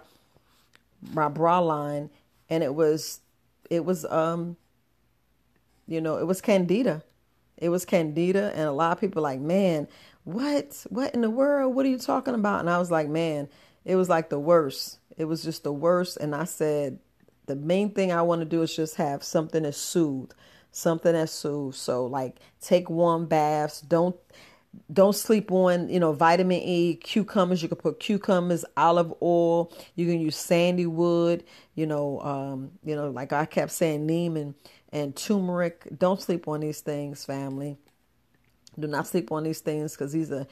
my 1.14 1.28
bra 1.28 1.60
line, 1.60 2.10
and 2.50 2.64
it 2.64 2.74
was, 2.76 3.22
it 3.70 3.86
was, 3.86 4.06
um, 4.06 4.58
you 5.88 6.02
know, 6.02 6.18
it 6.18 6.26
was 6.26 6.42
candida. 6.42 7.04
It 7.58 7.70
was 7.70 7.86
candida, 7.86 8.52
and 8.56 8.68
a 8.68 8.72
lot 8.72 8.94
of 8.94 9.02
people 9.02 9.22
like, 9.22 9.40
man, 9.40 9.88
what, 10.24 10.86
what 10.90 11.14
in 11.14 11.22
the 11.22 11.30
world? 11.30 11.76
What 11.76 11.86
are 11.86 11.90
you 11.90 11.98
talking 11.98 12.36
about? 12.36 12.62
And 12.62 12.70
I 12.70 12.78
was 12.78 12.92
like, 12.92 13.10
man, 13.10 13.50
it 13.84 13.96
was 13.96 14.10
like 14.10 14.30
the 14.30 14.40
worst. 14.40 15.00
It 15.18 15.26
was 15.26 15.44
just 15.44 15.64
the 15.64 15.74
worst. 15.74 16.18
And 16.18 16.36
I 16.36 16.46
said, 16.46 17.00
the 17.48 17.56
main 17.56 17.92
thing 17.92 18.12
I 18.12 18.22
want 18.22 18.42
to 18.42 18.46
do 18.46 18.62
is 18.62 18.76
just 18.76 18.96
have 18.96 19.24
something 19.24 19.64
that 19.64 19.74
soothe, 19.74 20.32
something 20.72 21.14
that 21.14 21.30
soothes. 21.30 21.78
So 21.78 22.06
like, 22.06 22.38
take 22.62 22.90
warm 22.90 23.26
baths. 23.26 23.82
Don't 23.82 24.16
don't 24.92 25.16
sleep 25.16 25.52
on 25.52 25.90
you 25.90 26.00
know 26.00 26.14
vitamin 26.14 26.62
e 26.62 26.96
cucumbers. 26.96 27.62
You 27.62 27.70
can 27.70 27.78
put 27.78 28.00
cucumbers 28.00 28.66
olive 28.78 29.14
oil. 29.22 29.72
You 29.96 30.06
can 30.06 30.20
use 30.20 30.36
sandy 30.36 30.86
wood 30.86 31.44
you 31.76 31.86
know 31.88 32.20
um 32.22 32.72
you 32.84 32.96
know 32.96 33.10
like 33.10 33.32
i 33.32 33.46
kept 33.46 33.72
saying 33.72 34.06
neem 34.06 34.38
and 34.38 34.56
and 34.92 35.16
turmeric. 35.16 35.88
Don't 35.98 36.22
sleep 36.22 36.48
on 36.48 36.62
these 36.62 36.82
things 36.82 37.26
family. 37.26 37.78
Do 38.80 38.88
not 38.88 39.08
sleep 39.08 39.32
on 39.32 39.44
these 39.44 39.60
things 39.60 39.94
because 39.94 40.12
these 40.14 40.32
are 40.32 40.48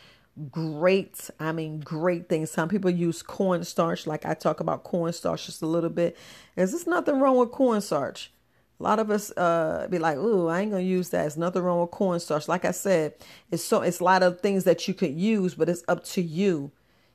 great 0.52 1.30
i 1.40 1.52
mean 1.52 1.80
great 1.80 2.30
things. 2.30 2.52
Some 2.52 2.70
people 2.70 2.92
use 2.92 3.22
cornstarch 3.24 4.06
like 4.08 4.26
i 4.26 4.34
talk 4.34 4.60
about 4.60 4.84
cornstarch 4.84 5.46
just 5.46 5.62
a 5.62 5.68
little 5.68 5.90
bit. 5.90 6.18
There's 6.56 6.72
just 6.72 6.88
nothing 6.88 7.20
wrong 7.20 7.38
with 7.38 7.52
cornstarch 7.52 8.32
a 8.80 8.84
lot 8.84 9.00
of 9.00 9.10
us 9.10 9.32
uh, 9.36 9.88
be 9.90 9.98
like, 9.98 10.18
"Ooh, 10.18 10.48
I 10.48 10.62
ain't 10.62 10.72
gonna 10.72 10.84
use 10.84 11.10
that." 11.10 11.22
There's 11.22 11.38
nothing 11.38 11.64
wrong 11.64 11.82
with 11.82 11.92
cornstarch. 11.92 12.48
Like 12.48 12.64
I 12.64 12.72
said, 12.72 13.14
it's 13.52 13.64
so 13.64 13.82
it's 13.82 14.00
a 14.00 14.04
lot 14.04 14.24
of 14.24 14.42
things 14.42 14.66
that 14.66 14.88
you 14.88 14.94
could 14.94 15.14
use, 15.14 15.56
but 15.56 15.70
it's 15.70 15.84
up 15.88 16.04
to 16.06 16.22
you. 16.22 16.72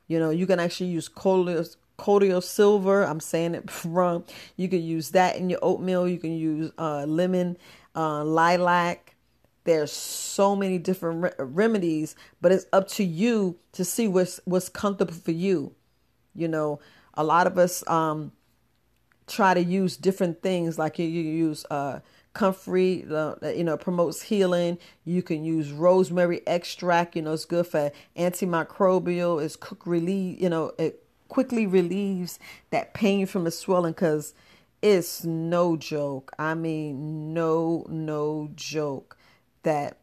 You 0.08 0.18
know, 0.18 0.30
you 0.30 0.46
can 0.46 0.58
actually 0.58 0.90
use 0.90 1.08
colloidal 1.08 2.40
silver. 2.40 3.04
I'm 3.04 3.20
saying 3.20 3.54
it 3.54 3.70
wrong. 3.84 4.24
You 4.56 4.68
can 4.68 4.82
use 4.82 5.10
that 5.10 5.36
in 5.36 5.48
your 5.48 5.60
oatmeal. 5.62 6.08
You 6.08 6.18
can 6.18 6.32
use 6.36 6.72
uh, 6.78 7.04
lemon, 7.06 7.56
uh, 7.94 8.24
lilac. 8.24 9.14
There's 9.64 9.92
so 9.92 10.56
many 10.56 10.78
different 10.78 11.22
re- 11.22 11.32
remedies, 11.38 12.16
but 12.40 12.50
it's 12.50 12.66
up 12.72 12.88
to 12.88 13.04
you 13.04 13.56
to 13.72 13.84
see 13.84 14.08
what's 14.08 14.40
what's 14.44 14.68
comfortable 14.68 15.14
for 15.14 15.30
you. 15.30 15.74
You 16.34 16.48
know, 16.48 16.80
a 17.14 17.22
lot 17.22 17.46
of 17.46 17.56
us 17.56 17.86
um, 17.88 18.32
try 19.26 19.54
to 19.54 19.62
use 19.62 19.96
different 19.96 20.42
things 20.42 20.78
like 20.78 20.98
you, 20.98 21.06
you 21.06 21.22
use 21.22 21.64
uh, 21.70 22.00
comfrey, 22.34 23.06
uh, 23.10 23.34
you 23.42 23.64
know, 23.64 23.76
promotes 23.76 24.22
healing. 24.22 24.78
You 25.04 25.22
can 25.22 25.44
use 25.44 25.70
rosemary 25.70 26.42
extract. 26.46 27.16
You 27.16 27.22
know, 27.22 27.32
it's 27.32 27.44
good 27.44 27.66
for 27.66 27.92
antimicrobial. 28.16 29.42
It's 29.42 29.56
quick 29.56 29.86
relief. 29.86 30.40
You 30.40 30.50
know, 30.50 30.72
it 30.78 31.04
quickly 31.28 31.66
relieves 31.66 32.38
that 32.70 32.94
pain 32.94 33.26
from 33.26 33.44
the 33.44 33.50
swelling 33.50 33.92
because 33.92 34.34
it's 34.80 35.24
no 35.24 35.76
joke. 35.76 36.32
I 36.38 36.54
mean, 36.54 37.32
no, 37.32 37.86
no 37.88 38.50
joke 38.54 39.16
that 39.62 39.98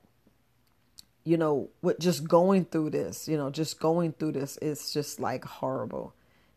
you 1.26 1.38
know, 1.38 1.70
with 1.84 2.00
just 2.00 2.28
going 2.28 2.66
through 2.66 2.90
this, 2.90 3.28
you 3.28 3.38
know, 3.38 3.52
just 3.52 3.80
going 3.80 4.14
through 4.14 4.32
this, 4.32 4.58
it's 4.64 4.92
just 4.92 5.20
like 5.20 5.46
horrible. 5.46 6.16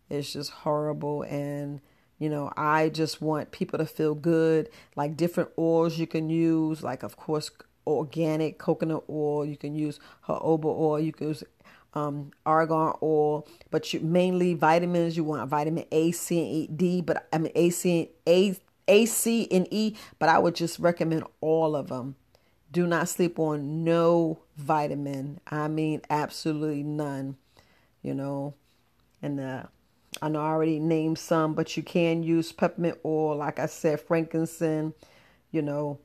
It's 0.09 0.33
just 0.33 0.51
horrible. 0.51 1.23
And, 1.23 1.83
you 2.23 2.29
know, 2.29 2.53
I 2.57 2.89
just 2.89 3.21
want 3.21 3.51
people 3.51 3.79
to 3.79 3.87
feel 3.87 4.15
good. 4.15 4.69
Like 4.95 5.17
different 5.17 5.51
oils 5.59 5.99
you 5.99 6.07
can 6.07 6.31
use, 6.31 6.83
like, 6.83 7.03
of 7.03 7.17
course, 7.17 7.51
organic 7.87 8.59
coconut 8.59 9.05
oil. 9.11 9.45
You 9.45 9.57
can 9.57 9.75
use 9.75 9.99
jojoba 10.29 10.67
oil. 10.67 11.01
You 11.01 11.13
can 11.13 11.29
use 11.29 11.43
um, 11.95 12.31
argan 12.47 12.93
oil, 13.03 13.47
but 13.71 13.93
you 13.93 14.01
mainly 14.01 14.55
vitamins. 14.55 15.17
You 15.17 15.25
want 15.25 15.49
vitamin 15.49 15.85
A, 15.91 16.13
C, 16.13 16.39
and 16.39 16.49
E, 16.49 16.67
D, 16.69 17.01
but 17.01 17.27
I 17.33 17.39
mean 17.39 17.53
A, 17.55 17.71
C, 17.71 18.11
A, 18.27 18.57
A, 18.89 19.07
C, 19.07 19.49
and 19.51 19.67
E. 19.71 19.97
But 20.19 20.29
I 20.29 20.39
would 20.39 20.55
just 20.55 20.79
recommend 20.79 21.25
all 21.41 21.75
of 21.75 21.89
them. 21.89 22.17
Do 22.71 22.87
not 22.87 23.09
sleep 23.09 23.39
on 23.39 23.85
no 23.85 24.39
vitamin. 24.57 25.41
I 25.47 25.69
mean, 25.69 26.03
absolutely 26.09 26.83
none. 26.83 27.37
You 28.01 28.15
know, 28.15 28.55
and 29.21 29.39
uh, 29.39 29.65
I 30.21 30.29
know 30.29 30.41
I 30.41 30.49
already 30.49 30.79
named 30.79 31.19
some, 31.19 31.55
but 31.55 31.77
you 31.77 31.83
can 31.83 32.23
use 32.23 32.53
peppermint 32.53 32.99
oil, 33.05 33.37
like 33.37 33.59
I 33.59 33.67
said, 33.67 34.01
frankincense. 34.01 34.95
You 35.51 35.63
know, 35.63 35.99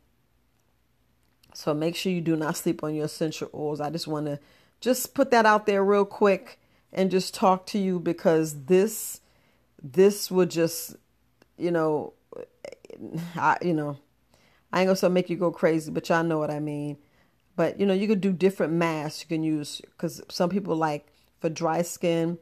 so 1.53 1.73
make 1.73 1.95
sure 1.95 2.11
you 2.11 2.21
do 2.21 2.35
not 2.35 2.57
sleep 2.57 2.83
on 2.83 2.95
your 2.95 3.05
essential 3.05 3.49
oils. 3.53 3.81
I 3.81 3.89
just 3.89 4.07
want 4.07 4.25
to 4.27 4.39
just 4.79 5.13
put 5.13 5.31
that 5.31 5.45
out 5.45 5.65
there 5.65 5.83
real 5.83 6.05
quick 6.05 6.59
and 6.93 7.11
just 7.11 7.33
talk 7.33 7.65
to 7.67 7.79
you 7.79 7.99
because 7.99 8.65
this 8.65 9.21
this 9.81 10.31
would 10.31 10.49
just 10.49 10.95
you 11.57 11.71
know 11.71 12.13
I 13.35 13.57
you 13.61 13.73
know 13.73 13.97
I 14.71 14.81
ain't 14.81 14.99
gonna 14.99 15.13
make 15.13 15.29
you 15.29 15.37
go 15.37 15.51
crazy, 15.51 15.91
but 15.91 16.09
y'all 16.09 16.23
know 16.23 16.39
what 16.39 16.51
I 16.51 16.59
mean. 16.59 16.97
But 17.55 17.79
you 17.79 17.85
know, 17.85 17.93
you 17.93 18.07
could 18.07 18.21
do 18.21 18.31
different 18.31 18.73
masks. 18.73 19.21
You 19.21 19.27
can 19.27 19.43
use 19.43 19.81
because 19.81 20.21
some 20.29 20.49
people 20.49 20.75
like 20.75 21.07
for 21.39 21.49
dry 21.49 21.81
skin. 21.81 22.37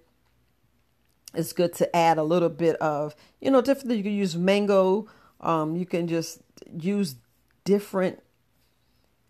It's 1.38 1.54
good 1.54 1.74
to 1.74 1.96
add 1.96 2.18
a 2.18 2.24
little 2.24 2.50
bit 2.50 2.76
of 2.78 3.16
you 3.42 3.52
know 3.52 3.62
different. 3.62 3.98
You 3.98 4.04
can 4.04 4.14
use 4.14 4.36
mango. 4.36 5.08
Um, 5.42 5.76
you 5.76 5.86
can 5.86 6.08
just 6.08 6.42
use 6.78 7.16
different 7.64 8.22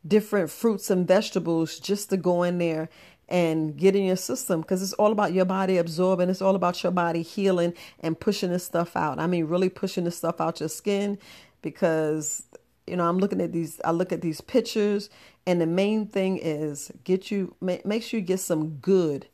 different 0.07 0.49
fruits 0.51 0.89
and 0.89 1.07
vegetables 1.07 1.79
just 1.79 2.09
to 2.11 2.17
go 2.17 2.43
in 2.43 2.59
there 2.59 2.89
and 3.27 3.75
get 3.75 3.95
in 3.95 4.05
your 4.05 4.15
system 4.15 4.61
because 4.61 4.83
it's 4.83 4.93
all 4.93 5.11
about 5.11 5.33
your 5.33 5.45
body 5.45 5.77
absorbing. 5.77 6.29
It's 6.29 6.43
all 6.43 6.55
about 6.55 6.83
your 6.83 6.91
body 6.91 7.23
healing 7.23 7.73
and 7.99 8.19
pushing 8.19 8.51
this 8.51 8.63
stuff 8.63 8.95
out. 8.95 9.19
I 9.19 9.25
mean, 9.25 9.45
really 9.45 9.69
pushing 9.69 10.03
this 10.03 10.17
stuff 10.17 10.39
out 10.39 10.59
your 10.59 10.69
skin 10.69 11.17
because 11.63 12.43
you 12.87 12.95
know, 12.95 13.07
I'm 13.07 13.17
looking 13.17 13.41
at 13.41 13.51
these, 13.51 13.81
I 13.83 13.91
look 13.91 14.11
at 14.11 14.21
these 14.21 14.41
pictures, 14.41 15.09
and 15.47 15.59
the 15.59 15.65
main 15.65 16.05
thing 16.05 16.37
is 16.37 16.91
get 17.03 17.31
you, 17.31 17.55
make 17.61 18.03
sure 18.03 18.19
you 18.19 18.25
get 18.25 18.39
some 18.39 18.75
good, 18.75 19.27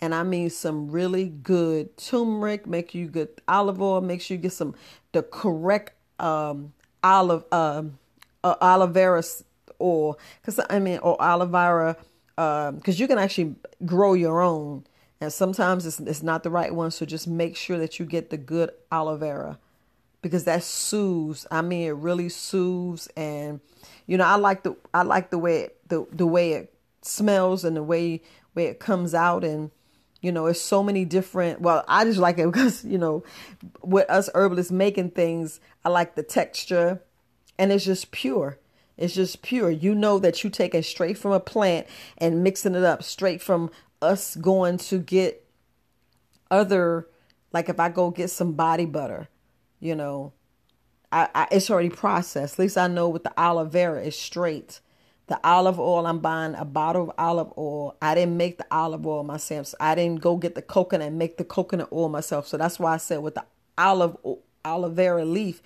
and 0.00 0.14
I 0.14 0.22
mean 0.22 0.50
some 0.50 0.90
really 0.90 1.28
good 1.28 1.96
turmeric, 1.96 2.66
make 2.66 2.94
you 2.94 3.06
good 3.06 3.28
olive 3.48 3.80
oil, 3.80 4.00
make 4.00 4.20
sure 4.20 4.36
you 4.36 4.42
get 4.42 4.52
some, 4.52 4.74
the 5.12 5.22
correct 5.22 5.94
um, 6.20 6.72
olive, 7.02 7.44
um, 7.52 7.98
uh, 8.44 8.54
aloe 8.60 8.86
vera 8.86 9.22
oil, 9.80 10.18
because 10.40 10.60
I 10.70 10.78
mean, 10.78 10.98
or 10.98 11.20
aloe 11.22 11.46
vera, 11.46 11.96
because 12.34 12.68
um, 12.68 13.00
you 13.00 13.08
can 13.08 13.18
actually 13.18 13.54
grow 13.84 14.14
your 14.14 14.40
own, 14.40 14.84
and 15.20 15.32
sometimes 15.32 15.86
it's, 15.86 16.00
it's 16.00 16.22
not 16.22 16.42
the 16.42 16.50
right 16.50 16.74
one, 16.74 16.90
so 16.90 17.04
just 17.04 17.26
make 17.26 17.56
sure 17.56 17.78
that 17.78 17.98
you 17.98 18.06
get 18.06 18.30
the 18.30 18.36
good 18.36 18.70
aloe 18.92 19.16
vera 19.16 19.58
because 20.22 20.44
that 20.44 20.62
soothes. 20.62 21.46
I 21.50 21.62
mean, 21.62 21.88
it 21.88 21.94
really 21.94 22.28
soothes, 22.28 23.08
and 23.16 23.60
you 24.06 24.16
know, 24.18 24.24
I 24.24 24.36
like 24.36 24.62
the 24.62 24.76
I 24.92 25.02
like 25.02 25.30
the 25.30 25.38
way 25.38 25.60
it, 25.62 25.88
the 25.88 26.06
the 26.12 26.26
way 26.26 26.52
it 26.52 26.74
smells 27.02 27.64
and 27.64 27.76
the 27.76 27.82
way 27.82 28.22
way 28.54 28.66
it 28.66 28.78
comes 28.78 29.14
out, 29.14 29.44
and 29.44 29.70
you 30.20 30.32
know, 30.32 30.46
it's 30.46 30.60
so 30.60 30.82
many 30.82 31.04
different. 31.04 31.60
Well, 31.60 31.84
I 31.86 32.04
just 32.04 32.18
like 32.18 32.38
it 32.38 32.46
because 32.52 32.84
you 32.84 32.98
know, 32.98 33.24
with 33.82 34.08
us 34.10 34.28
herbalists 34.34 34.72
making 34.72 35.10
things, 35.10 35.60
I 35.84 35.88
like 35.88 36.14
the 36.14 36.22
texture, 36.22 37.02
and 37.58 37.72
it's 37.72 37.84
just 37.84 38.10
pure. 38.10 38.58
It's 38.96 39.14
just 39.14 39.42
pure. 39.42 39.70
You 39.70 39.94
know 39.94 40.18
that 40.18 40.42
you 40.42 40.50
taking 40.50 40.82
straight 40.82 41.18
from 41.18 41.32
a 41.32 41.40
plant 41.40 41.86
and 42.16 42.42
mixing 42.42 42.74
it 42.74 42.82
up 42.82 43.02
straight 43.04 43.40
from 43.40 43.70
us 44.02 44.34
going 44.36 44.78
to 44.78 44.98
get 44.98 45.44
other 46.50 47.06
like 47.52 47.68
if 47.68 47.78
I 47.78 47.88
go 47.88 48.10
get 48.10 48.30
some 48.30 48.52
body 48.52 48.86
butter 48.86 49.28
you 49.80 49.94
know, 49.94 50.32
I, 51.10 51.28
I, 51.34 51.48
it's 51.50 51.70
already 51.70 51.90
processed. 51.90 52.54
At 52.54 52.58
least 52.58 52.78
I 52.78 52.88
know 52.88 53.08
with 53.08 53.24
the 53.24 53.38
aloe 53.38 53.64
vera 53.64 54.02
it's 54.02 54.18
straight. 54.18 54.80
The 55.28 55.38
olive 55.44 55.78
oil 55.78 56.06
I'm 56.06 56.18
buying 56.18 56.54
a 56.54 56.64
bottle 56.64 57.04
of 57.04 57.12
olive 57.18 57.52
oil. 57.56 57.96
I 58.02 58.14
didn't 58.14 58.36
make 58.36 58.58
the 58.58 58.66
olive 58.70 59.06
oil 59.06 59.22
myself. 59.22 59.68
So 59.68 59.76
I 59.78 59.94
didn't 59.94 60.20
go 60.20 60.36
get 60.36 60.54
the 60.54 60.62
coconut 60.62 61.08
and 61.08 61.18
make 61.18 61.36
the 61.36 61.44
coconut 61.44 61.88
oil 61.92 62.08
myself. 62.08 62.48
So 62.48 62.56
that's 62.56 62.78
why 62.78 62.94
I 62.94 62.96
said 62.96 63.18
with 63.18 63.34
the 63.34 63.44
olive 63.76 64.16
aloe 64.64 64.90
vera 64.90 65.24
leaf, 65.24 65.62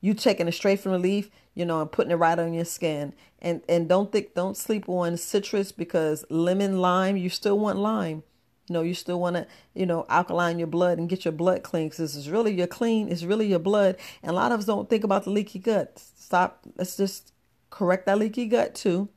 you 0.00 0.14
taking 0.14 0.48
it 0.48 0.52
straight 0.52 0.80
from 0.80 0.92
the 0.92 0.98
leaf, 0.98 1.30
you 1.54 1.64
know, 1.64 1.80
and 1.80 1.92
putting 1.92 2.10
it 2.10 2.16
right 2.16 2.38
on 2.38 2.52
your 2.52 2.64
skin. 2.64 3.14
And 3.40 3.62
and 3.68 3.88
don't 3.88 4.10
think 4.12 4.34
don't 4.34 4.56
sleep 4.56 4.88
on 4.88 5.16
citrus 5.16 5.72
because 5.72 6.24
lemon 6.28 6.80
lime, 6.80 7.16
you 7.16 7.28
still 7.28 7.58
want 7.58 7.78
lime. 7.78 8.22
You 8.68 8.74
know, 8.74 8.82
you 8.82 8.94
still 8.94 9.20
want 9.20 9.36
to, 9.36 9.46
you 9.74 9.86
know, 9.86 10.06
alkaline 10.08 10.58
your 10.58 10.68
blood 10.68 10.98
and 10.98 11.08
get 11.08 11.24
your 11.24 11.32
blood 11.32 11.62
clean 11.62 11.88
because 11.88 12.16
it's 12.16 12.28
really 12.28 12.54
your 12.54 12.68
clean, 12.68 13.08
it's 13.10 13.24
really 13.24 13.46
your 13.46 13.58
blood. 13.58 13.96
And 14.22 14.30
a 14.30 14.34
lot 14.34 14.52
of 14.52 14.60
us 14.60 14.66
don't 14.66 14.88
think 14.88 15.04
about 15.04 15.24
the 15.24 15.30
leaky 15.30 15.58
gut. 15.58 16.00
Stop. 16.16 16.64
Let's 16.76 16.96
just 16.96 17.31
correct 17.72 18.06
that 18.06 18.18
leaky 18.18 18.46
gut 18.46 18.74
too. 18.76 19.08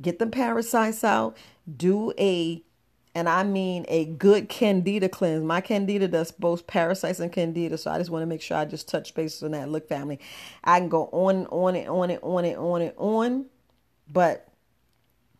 Get 0.00 0.18
the 0.18 0.26
parasites 0.26 1.04
out. 1.04 1.36
Do 1.76 2.12
a, 2.18 2.62
and 3.14 3.28
I 3.28 3.44
mean 3.44 3.84
a 3.88 4.06
good 4.06 4.48
candida 4.48 5.08
cleanse. 5.08 5.44
My 5.44 5.60
candida 5.60 6.08
does 6.08 6.32
both 6.32 6.66
parasites 6.66 7.20
and 7.20 7.30
candida. 7.30 7.76
So 7.78 7.90
I 7.90 7.98
just 7.98 8.10
want 8.10 8.22
to 8.22 8.26
make 8.26 8.42
sure 8.42 8.56
I 8.56 8.64
just 8.64 8.88
touch 8.88 9.14
bases 9.14 9.42
on 9.42 9.52
that. 9.52 9.68
Look, 9.68 9.88
family, 9.88 10.18
I 10.64 10.80
can 10.80 10.88
go 10.88 11.08
on 11.12 11.36
and 11.36 11.48
on 11.48 11.76
and 11.76 11.88
on 11.88 12.10
and 12.10 12.20
on 12.22 12.44
and 12.44 12.56
on 12.56 12.82
and 12.82 12.92
on. 12.96 13.46
But 14.10 14.48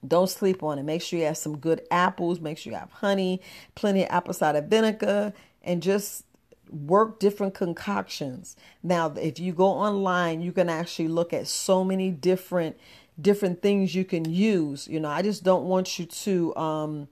don't 0.07 0.29
sleep 0.29 0.63
on 0.63 0.79
it. 0.79 0.83
Make 0.83 1.03
sure 1.03 1.19
you 1.19 1.25
have 1.25 1.39
some 1.39 1.57
good 1.57 1.81
apples. 1.91 2.39
Make 2.39 2.59
sure 2.59 2.73
you 2.73 2.79
have 2.79 2.91
honey, 2.91 3.41
plenty 3.75 4.03
of 4.03 4.11
apple 4.11 4.35
cider 4.35 4.61
vinegar, 4.61 5.33
and 5.63 5.83
just 5.83 6.26
work 6.71 7.19
different 7.19 7.55
concoctions. 7.55 8.57
Now, 8.83 9.13
if 9.17 9.39
you 9.39 9.53
go 9.53 9.67
online, 9.67 10.41
you 10.41 10.53
can 10.53 10.69
actually 10.69 11.09
look 11.09 11.33
at 11.33 11.47
so 11.47 11.85
many 11.85 12.11
different 12.11 12.77
different 13.21 13.63
things 13.63 13.95
you 13.95 14.05
can 14.05 14.31
use. 14.31 14.87
You 14.89 15.01
know, 15.01 15.09
I 15.09 15.23
just 15.23 15.43
don't 15.43 15.65
want 15.65 15.99
you 15.99 16.07
to 16.07 16.57
um, 16.57 17.09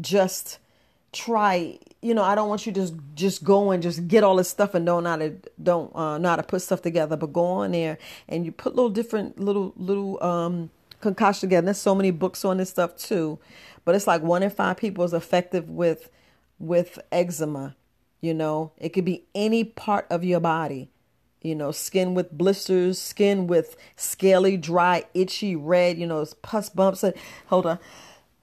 just 0.00 0.58
try. 1.12 1.78
You 2.00 2.14
know, 2.14 2.22
I 2.22 2.34
don't 2.34 2.48
want 2.48 2.66
you 2.66 2.72
just 2.72 2.94
just 3.14 3.44
go 3.44 3.70
and 3.70 3.82
just 3.82 4.08
get 4.08 4.24
all 4.24 4.36
this 4.36 4.48
stuff 4.48 4.74
and 4.74 4.84
don't 4.84 5.04
know 5.04 5.10
how 5.10 5.16
to 5.16 5.36
don't 5.62 5.94
uh, 5.94 6.18
know 6.18 6.30
how 6.30 6.36
to 6.36 6.42
put 6.42 6.62
stuff 6.62 6.82
together. 6.82 7.16
But 7.16 7.32
go 7.32 7.44
on 7.44 7.72
there 7.72 7.98
and 8.28 8.44
you 8.44 8.52
put 8.52 8.74
little 8.74 8.90
different 8.90 9.38
little 9.38 9.72
little 9.76 10.22
um 10.22 10.70
concoction 11.00 11.48
together. 11.48 11.66
There's 11.66 11.78
so 11.78 11.94
many 11.94 12.10
books 12.10 12.44
on 12.44 12.58
this 12.58 12.70
stuff 12.70 12.96
too, 12.96 13.38
but 13.84 13.94
it's 13.94 14.06
like 14.06 14.22
one 14.22 14.42
in 14.42 14.50
five 14.50 14.76
people 14.76 15.04
is 15.04 15.12
effective 15.12 15.68
with 15.68 16.10
with 16.58 16.98
eczema. 17.10 17.74
You 18.22 18.32
know, 18.32 18.72
it 18.78 18.90
could 18.90 19.04
be 19.04 19.24
any 19.34 19.64
part 19.64 20.06
of 20.08 20.24
your 20.24 20.40
body. 20.40 20.88
You 21.42 21.56
know, 21.56 21.72
skin 21.72 22.14
with 22.14 22.30
blisters, 22.30 23.00
skin 23.00 23.48
with 23.48 23.76
scaly, 23.96 24.56
dry, 24.56 25.04
itchy, 25.12 25.56
red. 25.56 25.98
You 25.98 26.06
know, 26.06 26.24
pus 26.40 26.70
bumps. 26.70 27.04
Hold 27.48 27.66
on, 27.66 27.78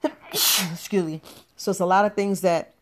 excuse 0.32 1.04
me. 1.04 1.22
So 1.56 1.70
it's 1.70 1.80
a 1.80 1.86
lot 1.86 2.04
of 2.04 2.14
things 2.14 2.42
that 2.42 2.74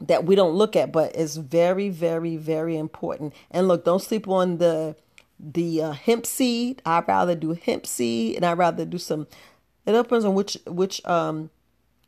that 0.00 0.24
we 0.24 0.34
don't 0.34 0.54
look 0.54 0.74
at, 0.74 0.90
but 0.92 1.14
it's 1.14 1.36
very, 1.36 1.88
very, 1.88 2.36
very 2.36 2.76
important. 2.76 3.32
And 3.50 3.68
look, 3.68 3.84
don't 3.84 4.02
sleep 4.02 4.26
on 4.28 4.58
the 4.58 4.96
the 5.38 5.82
uh, 5.82 5.92
hemp 5.92 6.26
seed. 6.26 6.82
I'd 6.84 7.06
rather 7.06 7.36
do 7.36 7.52
hemp 7.54 7.86
seed, 7.86 8.36
and 8.36 8.44
I'd 8.44 8.58
rather 8.58 8.84
do 8.84 8.98
some. 8.98 9.28
It 9.86 9.92
depends 9.92 10.24
on 10.24 10.34
which 10.34 10.58
which 10.66 11.04
um, 11.06 11.50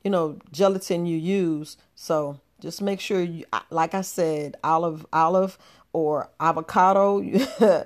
you 0.03 0.11
know, 0.11 0.39
gelatin 0.51 1.07
you 1.07 1.17
use. 1.17 1.77
So 1.95 2.41
just 2.63 2.81
make 2.81 3.01
sure 3.01 3.21
you, 3.21 3.45
like 3.71 3.93
I 3.95 4.03
said, 4.03 4.57
olive 4.63 5.05
olive 5.13 5.59
or 5.93 6.31
avocado. 6.41 7.21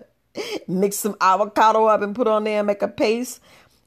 Mix 0.69 0.97
some 0.97 1.17
avocado 1.21 1.87
up 1.87 2.03
and 2.03 2.15
put 2.15 2.29
on 2.29 2.45
there. 2.45 2.63
Make 2.63 2.83
a 2.83 2.89
paste. 2.89 3.41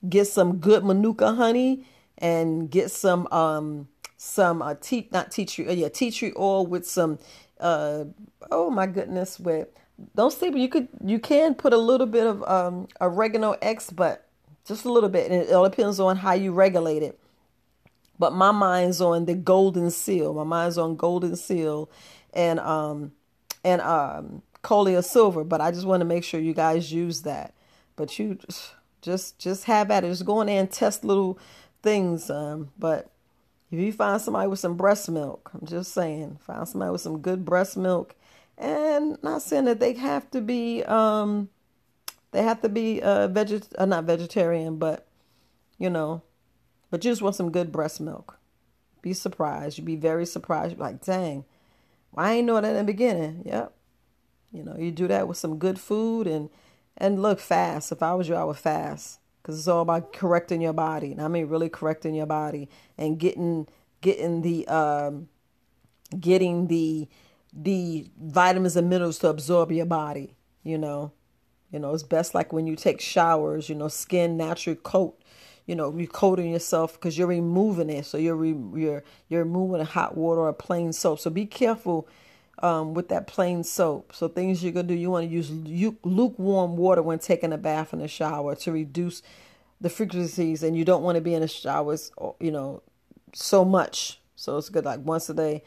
Get 0.08 0.25
some 0.25 0.58
good 0.58 0.84
manuka 0.84 1.36
honey 1.36 1.86
and 2.17 2.69
get 2.69 2.91
some 2.91 3.28
um 3.32 3.88
some 4.17 4.62
uh 4.62 4.75
tea 4.82 5.08
not 5.12 5.32
tea 5.32 5.45
tree 5.45 5.67
uh, 5.67 5.71
yeah 5.71 5.88
tea 5.88 6.12
tree 6.12 6.34
oil 6.38 6.65
with 6.65 6.86
some 6.86 7.17
uh 7.62 8.04
oh 8.52 8.69
my 8.69 8.86
goodness 8.86 9.39
with 9.39 9.69
don't 10.15 10.32
sleep. 10.32 10.56
You 10.56 10.69
could 10.69 10.88
you 11.04 11.19
can 11.19 11.56
put 11.56 11.73
a 11.73 11.78
little 11.78 12.08
bit 12.08 12.25
of 12.25 12.43
um, 12.43 12.88
oregano 13.02 13.56
X, 13.62 13.89
but 13.89 14.28
just 14.65 14.86
a 14.86 14.91
little 14.91 15.10
bit, 15.10 15.32
and 15.32 15.41
it 15.41 15.52
all 15.52 15.67
depends 15.67 15.99
on 15.99 16.17
how 16.17 16.34
you 16.34 16.52
regulate 16.52 17.04
it. 17.04 17.19
But 18.19 18.34
my 18.34 18.51
mind's 18.51 19.01
on 19.01 19.25
the 19.25 19.34
golden 19.34 19.89
seal. 19.89 20.34
My 20.34 20.43
mind's 20.43 20.77
on 20.77 20.97
golden 20.97 21.36
seal, 21.38 21.89
and 22.34 22.60
um, 22.60 23.13
and 23.63 23.82
um, 23.82 24.43
colloidal 24.62 25.01
silver. 25.01 25.43
But 25.43 25.62
I 25.62 25.71
just 25.71 25.88
want 25.88 26.01
to 26.01 26.05
make 26.05 26.23
sure 26.23 26.39
you 26.39 26.53
guys 26.53 26.91
use 26.91 27.21
that. 27.23 27.53
But 27.95 28.19
you 28.19 28.38
just 29.01 29.39
just 29.39 29.63
have 29.65 29.89
at 29.89 30.03
it. 30.03 30.10
Just 30.10 30.25
go 30.25 30.41
in 30.41 30.47
there 30.47 30.60
and 30.60 30.69
test 30.69 31.03
little 31.03 31.39
things. 31.82 32.29
Um, 32.29 32.71
but 32.77 33.10
if 33.71 33.79
you 33.79 33.91
find 33.91 34.21
somebody 34.21 34.47
with 34.47 34.60
some 34.60 34.75
breast 34.75 35.10
milk, 35.10 35.51
I'm 35.53 35.65
just 35.65 35.93
saying, 35.93 36.39
find 36.41 36.67
somebody 36.67 36.91
with 36.91 37.01
some 37.01 37.19
good 37.19 37.45
breast 37.45 37.77
milk, 37.77 38.15
and 38.58 39.21
not 39.23 39.41
saying 39.41 39.65
that 39.65 39.79
they 39.79 39.93
have 39.93 40.29
to 40.32 40.41
be, 40.41 40.84
um, 40.86 41.49
they 42.32 42.41
have 42.41 42.62
to 42.62 42.69
be 42.69 43.01
uh, 43.01 43.27
veget, 43.27 43.67
uh, 43.77 43.86
not 43.86 44.05
vegetarian, 44.05 44.77
but 44.77 45.08
you 45.77 45.89
know, 45.89 46.23
but 46.89 47.04
you 47.04 47.12
just 47.12 47.21
want 47.21 47.36
some 47.36 47.52
good 47.52 47.71
breast 47.71 47.99
milk. 48.02 48.39
Be 49.02 49.13
surprised. 49.13 49.78
You'd 49.78 49.86
be 49.86 49.95
very 49.95 50.25
surprised. 50.25 50.75
Be 50.75 50.82
like, 50.82 51.04
dang, 51.04 51.45
I 52.15 52.34
ain't 52.34 52.47
know 52.47 52.60
that 52.60 52.71
in 52.71 52.75
the 52.75 52.84
beginning. 52.84 53.43
Yep. 53.45 53.73
You 54.52 54.63
know, 54.63 54.75
you 54.78 54.91
do 54.91 55.08
that 55.08 55.28
with 55.28 55.38
some 55.38 55.58
good 55.58 55.80
food 55.80 56.28
and 56.28 56.49
and 56.97 57.21
look 57.21 57.39
fast. 57.39 57.91
If 57.91 58.04
I 58.04 58.13
was 58.13 58.28
you, 58.28 58.36
I 58.36 58.43
would 58.43 58.58
fast 58.58 59.19
because 59.41 59.58
it's 59.58 59.67
all 59.67 59.82
about 59.82 60.12
correcting 60.13 60.62
your 60.62 60.73
body. 60.73 61.12
And 61.12 61.21
I 61.21 61.28
mean, 61.28 61.47
really 61.47 61.69
correcting 61.69 62.15
your 62.15 62.25
body 62.25 62.69
and 62.97 63.19
getting 63.19 63.67
getting 64.02 64.41
the 64.41 64.67
um, 64.67 65.30
getting 66.19 66.67
the 66.67 67.08
the 67.54 68.10
vitamins 68.21 68.75
and 68.75 68.89
minerals 68.89 69.19
to 69.19 69.30
absorb 69.30 69.71
your 69.71 69.86
body. 69.86 70.36
You 70.63 70.78
know, 70.78 71.13
you 71.71 71.80
know, 71.80 71.93
it's 71.93 72.04
best 72.04 72.36
like 72.36 72.52
when 72.52 72.67
you 72.67 72.75
take 72.75 73.02
showers. 73.02 73.69
You 73.69 73.75
know, 73.75 73.88
skin 73.88 74.36
naturally 74.36 74.80
coat. 74.82 75.21
You 75.69 75.75
know, 75.75 75.95
you're 75.95 76.08
coating 76.08 76.51
yourself 76.51 76.93
because 76.93 77.15
you're 77.15 77.27
removing 77.27 77.91
it. 77.91 78.08
So 78.08 78.17
you're 78.17 78.36
re- 78.36 78.82
you're 78.82 79.03
you're 79.27 79.43
removing 79.43 79.86
hot 79.86 80.17
water 80.17 80.41
or 80.41 80.51
plain 80.51 80.93
soap. 80.93 81.19
So 81.19 81.29
be 81.29 81.45
careful 81.45 82.08
um, 82.63 82.95
with 82.95 83.10
that 83.10 83.27
plain 83.27 83.63
soap. 83.63 84.12
So 84.15 84.27
things 84.27 84.63
you're 84.63 84.71
gonna 84.71 84.88
do, 84.88 84.95
you 84.95 85.12
want 85.12 85.29
to 85.29 85.32
use 85.32 85.51
lukewarm 86.03 86.75
water 86.75 87.03
when 87.03 87.19
taking 87.19 87.53
a 87.53 87.58
bath 87.60 87.93
in 87.93 87.99
the 87.99 88.08
shower 88.08 88.55
to 88.55 88.71
reduce 88.71 89.21
the 89.79 89.91
frequencies, 89.91 90.63
and 90.63 90.75
you 90.75 90.84
don't 90.84 91.03
want 91.03 91.17
to 91.17 91.21
be 91.21 91.36
in 91.36 91.41
the 91.41 91.47
showers, 91.47 92.12
you 92.39 92.49
know, 92.51 92.82
so 93.34 93.63
much. 93.63 94.19
So 94.36 94.58
it's 94.58 94.69
good 94.69 94.86
like 94.86 95.01
once 95.05 95.29
a 95.29 95.36
day. 95.36 95.62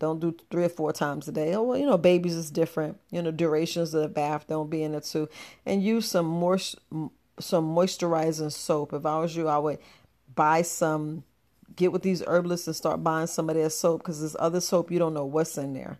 Don't 0.00 0.18
do 0.18 0.34
three 0.50 0.64
or 0.64 0.68
four 0.68 0.92
times 0.92 1.28
a 1.28 1.32
day. 1.32 1.54
Oh 1.54 1.62
well, 1.62 1.78
you 1.78 1.86
know, 1.86 1.96
babies 1.96 2.34
is 2.34 2.50
different. 2.50 2.98
You 3.12 3.22
know, 3.22 3.30
durations 3.30 3.94
of 3.94 4.02
the 4.02 4.08
bath 4.08 4.48
don't 4.48 4.68
be 4.68 4.82
in 4.82 4.92
it 4.96 5.04
too, 5.04 5.28
and 5.64 5.84
use 5.84 6.08
some 6.08 6.26
more 6.26 6.58
some 7.38 7.74
moisturizing 7.74 8.52
soap. 8.52 8.92
If 8.92 9.06
I 9.06 9.18
was 9.18 9.36
you, 9.36 9.48
I 9.48 9.58
would 9.58 9.78
buy 10.34 10.62
some. 10.62 11.24
Get 11.74 11.92
with 11.92 12.02
these 12.02 12.22
herbalists 12.22 12.66
and 12.68 12.76
start 12.76 13.02
buying 13.02 13.26
some 13.26 13.50
of 13.50 13.56
their 13.56 13.68
soap 13.68 14.00
because 14.00 14.22
this 14.22 14.36
other 14.38 14.60
soap 14.60 14.90
you 14.90 14.98
don't 14.98 15.12
know 15.12 15.26
what's 15.26 15.58
in 15.58 15.74
there. 15.74 15.98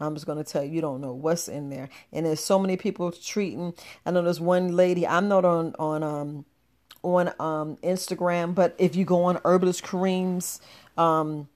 I'm 0.00 0.14
just 0.14 0.26
going 0.26 0.42
to 0.42 0.44
tell 0.44 0.64
you, 0.64 0.72
you 0.72 0.80
don't 0.80 1.00
know 1.00 1.12
what's 1.12 1.48
in 1.48 1.68
there. 1.68 1.88
And 2.12 2.24
there's 2.24 2.40
so 2.40 2.58
many 2.58 2.76
people 2.76 3.12
treating. 3.12 3.74
I 4.06 4.10
know 4.10 4.22
there's 4.22 4.40
one 4.40 4.74
lady, 4.74 5.06
I'm 5.06 5.28
not 5.28 5.44
on, 5.44 5.74
on, 5.78 6.02
um, 6.02 6.44
on, 7.02 7.28
um, 7.38 7.76
Instagram, 7.82 8.54
but 8.54 8.74
if 8.78 8.96
you 8.96 9.04
go 9.04 9.24
on 9.24 9.40
Herbalist 9.44 9.84
Kareem's, 9.84 10.60
um, 10.96 11.48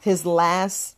his 0.00 0.26
last, 0.26 0.96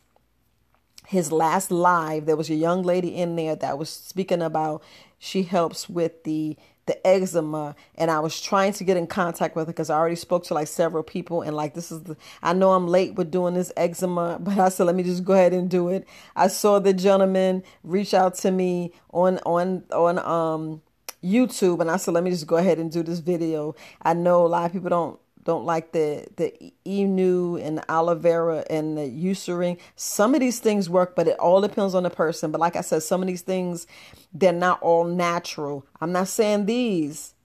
his 1.07 1.31
last 1.31 1.71
live, 1.71 2.25
there 2.25 2.35
was 2.35 2.49
a 2.49 2.55
young 2.55 2.83
lady 2.83 3.15
in 3.15 3.35
there 3.35 3.55
that 3.55 3.77
was 3.77 3.89
speaking 3.89 4.41
about, 4.41 4.83
she 5.17 5.43
helps 5.43 5.89
with 5.89 6.23
the, 6.23 6.57
the 6.85 7.07
eczema 7.07 7.75
and 7.95 8.11
I 8.11 8.19
was 8.19 8.39
trying 8.41 8.73
to 8.73 8.83
get 8.83 8.97
in 8.97 9.07
contact 9.07 9.55
with 9.55 9.67
her 9.67 9.73
because 9.73 9.89
I 9.89 9.97
already 9.97 10.15
spoke 10.15 10.43
to 10.45 10.53
like 10.53 10.67
several 10.67 11.03
people 11.03 11.41
and 11.41 11.55
like 11.55 11.73
this 11.73 11.91
is 11.91 12.03
the 12.03 12.17
I 12.41 12.53
know 12.53 12.73
I'm 12.73 12.87
late 12.87 13.15
with 13.15 13.31
doing 13.31 13.53
this 13.53 13.71
eczema 13.77 14.37
but 14.41 14.57
I 14.57 14.69
said 14.69 14.85
let 14.85 14.95
me 14.95 15.03
just 15.03 15.23
go 15.23 15.33
ahead 15.33 15.53
and 15.53 15.69
do 15.69 15.89
it. 15.89 16.07
I 16.35 16.47
saw 16.47 16.79
the 16.79 16.93
gentleman 16.93 17.63
reach 17.83 18.13
out 18.13 18.35
to 18.35 18.51
me 18.51 18.91
on 19.11 19.39
on 19.45 19.83
on 19.91 20.19
um 20.19 20.81
YouTube 21.23 21.79
and 21.79 21.89
I 21.89 21.97
said 21.97 22.13
let 22.13 22.23
me 22.23 22.31
just 22.31 22.47
go 22.47 22.57
ahead 22.57 22.79
and 22.79 22.91
do 22.91 23.01
this 23.01 23.19
video. 23.19 23.75
I 24.01 24.13
know 24.13 24.45
a 24.45 24.47
lot 24.47 24.65
of 24.65 24.73
people 24.73 24.89
don't 24.89 25.19
don't 25.43 25.65
like 25.65 25.91
the 25.91 26.25
the 26.37 26.73
emu 26.87 27.57
and 27.57 27.77
the 27.77 27.91
aloe 27.91 28.15
vera 28.15 28.63
and 28.69 28.97
the 28.97 29.09
eucerin. 29.09 29.77
Some 29.95 30.33
of 30.33 30.39
these 30.39 30.59
things 30.59 30.89
work, 30.89 31.15
but 31.15 31.27
it 31.27 31.37
all 31.39 31.61
depends 31.61 31.95
on 31.95 32.03
the 32.03 32.09
person. 32.09 32.51
But 32.51 32.61
like 32.61 32.75
I 32.75 32.81
said, 32.81 33.03
some 33.03 33.21
of 33.21 33.27
these 33.27 33.41
things 33.41 33.87
they're 34.33 34.53
not 34.53 34.81
all 34.81 35.05
natural. 35.05 35.85
I'm 36.01 36.11
not 36.11 36.27
saying 36.27 36.65
these, 36.65 37.35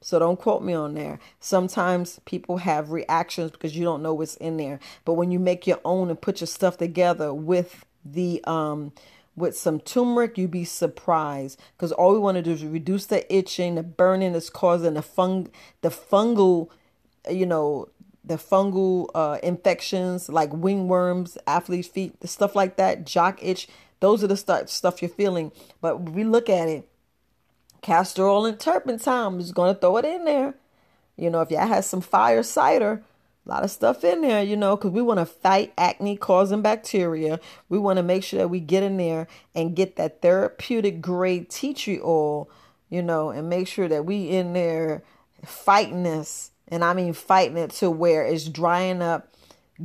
so 0.00 0.18
don't 0.18 0.38
quote 0.38 0.62
me 0.62 0.72
on 0.72 0.94
there. 0.94 1.18
Sometimes 1.40 2.20
people 2.24 2.58
have 2.58 2.92
reactions 2.92 3.50
because 3.50 3.76
you 3.76 3.84
don't 3.84 4.02
know 4.02 4.14
what's 4.14 4.36
in 4.36 4.56
there. 4.56 4.78
But 5.04 5.14
when 5.14 5.30
you 5.30 5.38
make 5.38 5.66
your 5.66 5.80
own 5.84 6.08
and 6.10 6.20
put 6.20 6.40
your 6.40 6.46
stuff 6.46 6.78
together 6.78 7.34
with 7.34 7.84
the 8.04 8.42
um 8.44 8.92
with 9.36 9.56
some 9.56 9.80
turmeric, 9.80 10.36
you'd 10.36 10.50
be 10.50 10.64
surprised 10.64 11.60
because 11.76 11.92
all 11.92 12.12
we 12.12 12.18
want 12.18 12.36
to 12.36 12.42
do 12.42 12.52
is 12.52 12.64
reduce 12.64 13.06
the 13.06 13.32
itching, 13.34 13.76
the 13.76 13.82
burning 13.82 14.32
that's 14.32 14.50
causing 14.50 14.94
the 14.94 15.02
fung 15.02 15.48
the 15.80 15.90
fungal 15.90 16.70
you 17.30 17.46
know, 17.46 17.88
the 18.24 18.36
fungal 18.36 19.08
uh, 19.14 19.38
infections 19.42 20.28
like 20.28 20.50
wingworms, 20.50 21.36
athlete's 21.46 21.88
feet, 21.88 22.14
stuff 22.28 22.54
like 22.54 22.76
that, 22.76 23.04
jock 23.04 23.42
itch. 23.42 23.68
Those 24.00 24.22
are 24.22 24.28
the 24.28 24.36
stuff 24.36 24.68
stuff 24.68 25.02
you're 25.02 25.08
feeling. 25.08 25.50
But 25.80 26.10
we 26.10 26.24
look 26.24 26.48
at 26.48 26.68
it, 26.68 26.88
castor 27.80 28.26
oil 28.26 28.46
and 28.46 28.60
turpentine. 28.60 29.26
I'm 29.26 29.40
just 29.40 29.54
gonna 29.54 29.74
throw 29.74 29.96
it 29.96 30.04
in 30.04 30.24
there. 30.24 30.54
You 31.16 31.30
know, 31.30 31.40
if 31.40 31.50
y'all 31.50 31.66
had 31.66 31.84
some 31.84 32.00
fire 32.00 32.44
cider, 32.44 33.02
a 33.44 33.48
lot 33.48 33.64
of 33.64 33.70
stuff 33.70 34.04
in 34.04 34.20
there, 34.20 34.42
you 34.42 34.56
know, 34.56 34.76
because 34.76 34.90
we 34.90 35.02
want 35.02 35.18
to 35.18 35.26
fight 35.26 35.72
acne 35.78 36.16
causing 36.16 36.60
bacteria. 36.62 37.40
We 37.68 37.78
want 37.78 37.96
to 37.96 38.02
make 38.02 38.22
sure 38.22 38.38
that 38.38 38.48
we 38.48 38.60
get 38.60 38.82
in 38.82 38.98
there 38.98 39.26
and 39.54 39.74
get 39.74 39.96
that 39.96 40.20
therapeutic 40.20 41.00
grade 41.00 41.48
tea 41.48 41.72
tree 41.72 41.98
oil, 41.98 42.50
you 42.90 43.02
know, 43.02 43.30
and 43.30 43.48
make 43.48 43.66
sure 43.66 43.88
that 43.88 44.04
we 44.04 44.28
in 44.28 44.52
there 44.52 45.02
fighting 45.44 46.02
this 46.02 46.50
and 46.68 46.84
I 46.84 46.94
mean 46.94 47.12
fighting 47.12 47.56
it 47.56 47.70
to 47.72 47.90
where 47.90 48.24
it's 48.24 48.48
drying 48.48 49.02
up, 49.02 49.34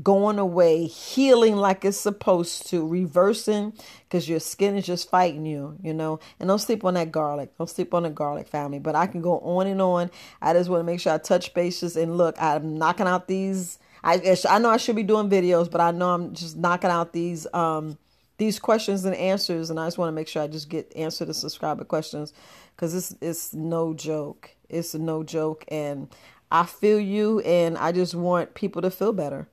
going 0.02 0.40
away, 0.40 0.86
healing 0.86 1.56
like 1.56 1.86
it's 1.86 2.00
supposed 2.00 2.68
to, 2.68 2.88
reversing 2.88 3.74
because 4.04 4.28
your 4.28 4.40
skin 4.40 4.76
is 4.76 4.86
just 4.86 5.10
fighting 5.10 5.46
you, 5.46 5.78
you 5.82 5.94
know. 5.94 6.20
And 6.40 6.48
don't 6.48 6.60
sleep 6.60 6.84
on 6.84 6.96
that 6.96 7.12
garlic. 7.12 7.58
Don't 7.58 7.70
sleep 7.70 7.94
on 7.94 8.04
the 8.04 8.10
garlic 8.10 8.48
family. 8.48 8.80
But 8.80 8.96
I 8.96 9.08
can 9.08 9.22
go 9.22 9.40
on 9.40 9.68
and 9.68 9.82
on. 9.82 10.10
I 10.42 10.54
just 10.54 10.70
want 10.70 10.82
to 10.82 10.86
make 10.86 11.00
sure 11.00 11.14
I 11.14 11.18
touch 11.18 11.54
bases 11.54 11.96
and 11.96 12.18
look, 12.18 12.36
I'm 12.42 12.78
knocking 12.78 13.08
out 13.08 13.28
these. 13.28 13.80
I 14.04 14.38
I 14.50 14.60
know 14.60 14.70
I 14.70 14.78
should 14.78 14.96
be 14.96 15.04
doing 15.04 15.30
videos, 15.30 15.70
but 15.70 15.80
I 15.80 15.92
know 15.92 16.10
I'm 16.14 16.34
just 16.34 16.58
knocking 16.58 16.90
out 16.90 17.14
these 17.14 17.48
um 17.54 17.98
these 18.38 18.60
questions 18.60 19.06
and 19.06 19.16
answers, 19.16 19.70
and 19.70 19.80
I 19.80 19.88
just 19.88 19.98
want 19.98 20.10
to 20.10 20.14
make 20.14 20.28
sure 20.28 20.42
I 20.42 20.48
just 20.48 20.70
get 20.70 20.92
answer 20.96 21.24
the 21.24 21.34
subscriber 21.34 21.84
questions 21.84 22.34
because 22.76 22.96
it's 22.96 23.16
it's 23.22 23.54
no 23.54 23.94
joke. 23.94 24.56
It's 24.70 24.96
no 24.96 25.24
joke, 25.24 25.64
and 25.68 26.10
I 26.54 26.66
feel 26.68 27.00
you 27.00 27.40
and 27.40 27.80
I 27.80 27.92
just 27.92 28.14
want 28.14 28.54
people 28.54 28.84
to 28.84 28.92
feel 28.92 29.12
better. 29.12 29.48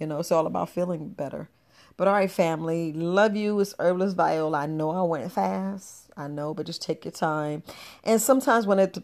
You 0.00 0.08
know, 0.08 0.18
it's 0.18 0.32
all 0.32 0.48
about 0.48 0.68
feeling 0.68 1.10
better. 1.10 1.48
But 1.96 2.08
all 2.08 2.14
right, 2.14 2.30
family, 2.30 2.92
love 2.92 3.36
you. 3.36 3.60
It's 3.60 3.74
Herbalist 3.78 4.16
Viola. 4.16 4.58
I 4.58 4.66
know 4.66 4.90
I 4.90 5.02
went 5.02 5.30
fast. 5.30 6.10
I 6.16 6.26
know, 6.26 6.52
but 6.52 6.66
just 6.66 6.82
take 6.82 7.04
your 7.04 7.12
time. 7.12 7.62
And 8.02 8.20
sometimes 8.20 8.66
when 8.66 8.80
it, 8.80 8.98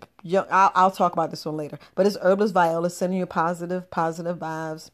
I'll, 0.51 0.73
I'll 0.75 0.91
talk 0.91 1.13
about 1.13 1.31
this 1.31 1.45
one 1.45 1.57
later. 1.57 1.79
But 1.95 2.07
it's 2.07 2.17
Herbalist 2.17 2.53
Viola 2.53 2.91
sending 2.91 3.19
you 3.19 3.27
positive, 3.27 3.91
positive 3.91 4.39
vibes. 4.39 4.91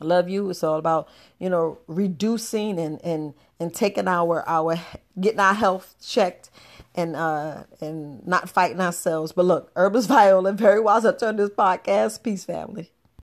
Love 0.00 0.28
you. 0.28 0.50
It's 0.50 0.62
all 0.62 0.78
about 0.78 1.08
you 1.38 1.48
know 1.48 1.78
reducing 1.86 2.78
and 2.78 3.00
and 3.02 3.32
and 3.58 3.72
taking 3.72 4.06
our 4.06 4.46
our 4.46 4.78
getting 5.18 5.40
our 5.40 5.54
health 5.54 5.94
checked 6.06 6.50
and 6.96 7.14
uh 7.16 7.64
and 7.80 8.26
not 8.26 8.48
fighting 8.48 8.80
ourselves. 8.80 9.32
But 9.32 9.44
look, 9.44 9.70
Herbalist 9.76 10.08
Viola, 10.08 10.52
very 10.52 10.80
wise. 10.80 11.04
I 11.04 11.12
turn 11.12 11.36
this 11.36 11.50
podcast. 11.50 12.22
Peace, 12.22 12.44
family. 12.44 12.90